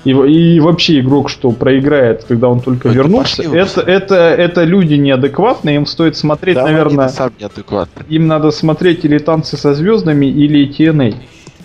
[0.03, 4.63] и, и вообще игрок, что проиграет, когда он только да вернулся, пошли это, это, это
[4.63, 8.05] люди неадекватные, им стоит смотреть, Давай, наверное, сам неадекватный.
[8.09, 11.15] им надо смотреть или танцы со звездами, или TNA.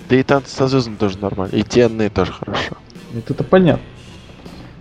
[0.08, 1.54] Да и танцы со звездами тоже нормально.
[1.54, 2.76] И TNA тоже хорошо.
[3.16, 3.84] Это, это понятно.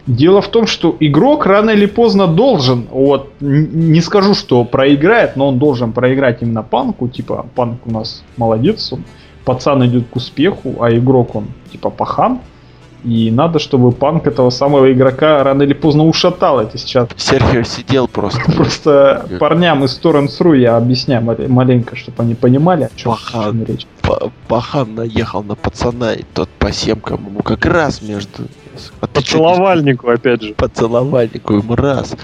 [0.07, 5.47] Дело в том, что игрок рано или поздно должен, вот, не скажу, что проиграет, но
[5.47, 9.03] он должен проиграть именно панку, типа, панк у нас молодец, он,
[9.45, 12.39] пацан идет к успеху, а игрок он, типа, пахан,
[13.03, 18.07] и надо, чтобы панк этого самого игрока рано или поздно ушатал, это сейчас Серхио сидел
[18.07, 18.41] просто.
[18.55, 23.63] просто парням из Torrents.ru я объясняю мал- маленько, чтобы они понимали, о чем, Пахан.
[23.63, 23.87] речь.
[24.47, 28.43] Пахан наехал на пацана, и тот по семкам ему как раз между...
[28.99, 30.53] А Поцеловальнику, опять же.
[30.53, 32.15] Поцеловальнику ему раз.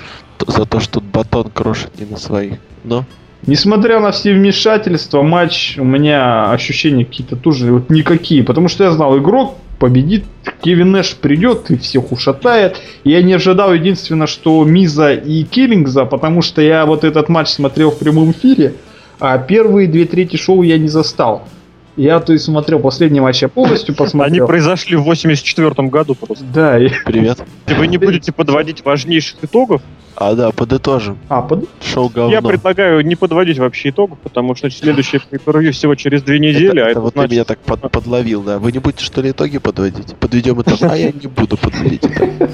[0.46, 2.60] За то, что батон крошит не на своих.
[2.84, 3.06] Но
[3.46, 8.44] Несмотря на все вмешательства, матч у меня ощущения какие-то тоже вот никакие.
[8.44, 10.24] Потому что я знал, игрок победит,
[10.62, 12.78] Кевин Нэш придет и всех ушатает.
[13.04, 17.92] Я не ожидал единственное, что Миза и Киллингза, потому что я вот этот матч смотрел
[17.92, 18.74] в прямом эфире,
[19.20, 21.48] а первые две трети шоу я не застал.
[21.96, 24.46] Я, то есть, смотрел последний матч, я полностью Они посмотрел.
[24.46, 26.46] произошли в 84 году просто.
[26.54, 27.40] Да, и- привет.
[27.66, 29.82] Вы не будете подводить важнейших итогов,
[30.20, 31.20] А да, подытожим.
[31.30, 31.70] А, под...
[31.80, 32.32] Шоу говно.
[32.32, 36.80] Я предлагаю не подводить вообще итогов, потому что следующее pay всего через две недели, это,
[36.80, 37.30] а это это вот значит...
[37.30, 38.58] ты меня так под- подловил, да.
[38.58, 40.16] Вы не будете что ли итоги подводить?
[40.16, 40.82] Подведем итог.
[40.82, 42.50] А я не буду подводить итог.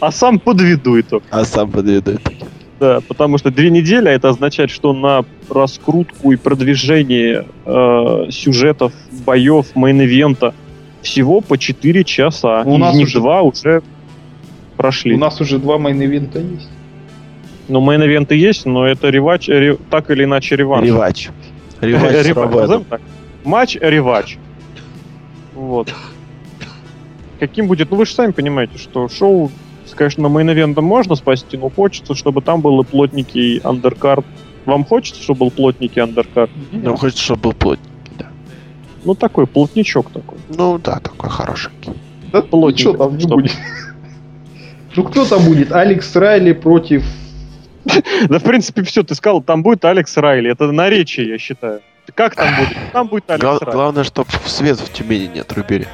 [0.00, 1.22] А сам подведу итог.
[1.30, 2.38] А сам подведу итоги.
[2.78, 8.94] Да, потому что две недели, а это означает, что на раскрутку и продвижение э, сюжетов,
[9.26, 10.54] боев, main event а
[11.02, 12.62] всего по 4 часа.
[12.64, 13.82] У Из нас них уже- два уже
[14.80, 15.14] прошли.
[15.14, 16.70] У нас уже два main event а есть.
[17.68, 20.86] Ну, main event ы есть, но это ревач, ре- так или иначе реванш.
[20.86, 21.28] Ревач.
[21.82, 22.82] Ревач Ревач.
[23.44, 24.38] Матч ревач.
[25.54, 25.92] Вот.
[27.38, 27.90] Каким будет?
[27.90, 29.50] Ну вы же сами понимаете, что шоу,
[29.94, 34.24] конечно, мейн-ивентом можно спасти, но хочется, чтобы там был и плотненький андеркард.
[34.64, 36.50] Вам хочется, чтобы был плотненький андеркард?
[36.72, 38.28] Ну, хочется, чтобы был плотненький, да.
[39.04, 40.38] Ну такой, плотничок такой.
[40.48, 41.92] Ну, да, такой хорошенький.
[42.32, 43.52] Да Плотненько, что там не будет?
[44.96, 45.72] Ну кто там будет?
[45.72, 47.04] Алекс Райли против...
[48.28, 50.50] Да, в принципе, все, ты сказал, там будет Алекс Райли.
[50.50, 51.80] Это наречие, я считаю.
[52.14, 52.76] Как там будет?
[52.92, 53.72] Там будет Алекс Гла- Райли.
[53.72, 55.86] главное, чтобы свет в Тюмени не отрубили.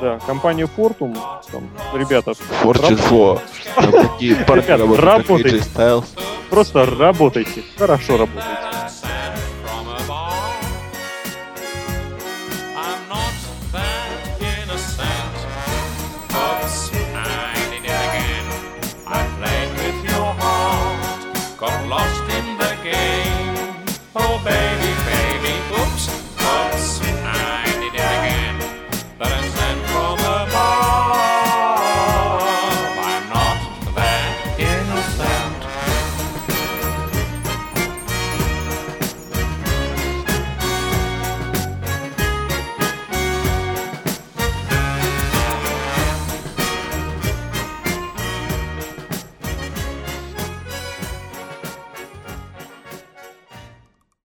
[0.00, 1.16] Да, компания Fortum,
[1.52, 2.98] там, ребята, Fortune
[3.76, 3.92] 4.
[3.92, 5.62] Там такие парни Ребят, работают, как работайте.
[6.50, 7.62] Просто работайте.
[7.78, 8.48] Хорошо работайте.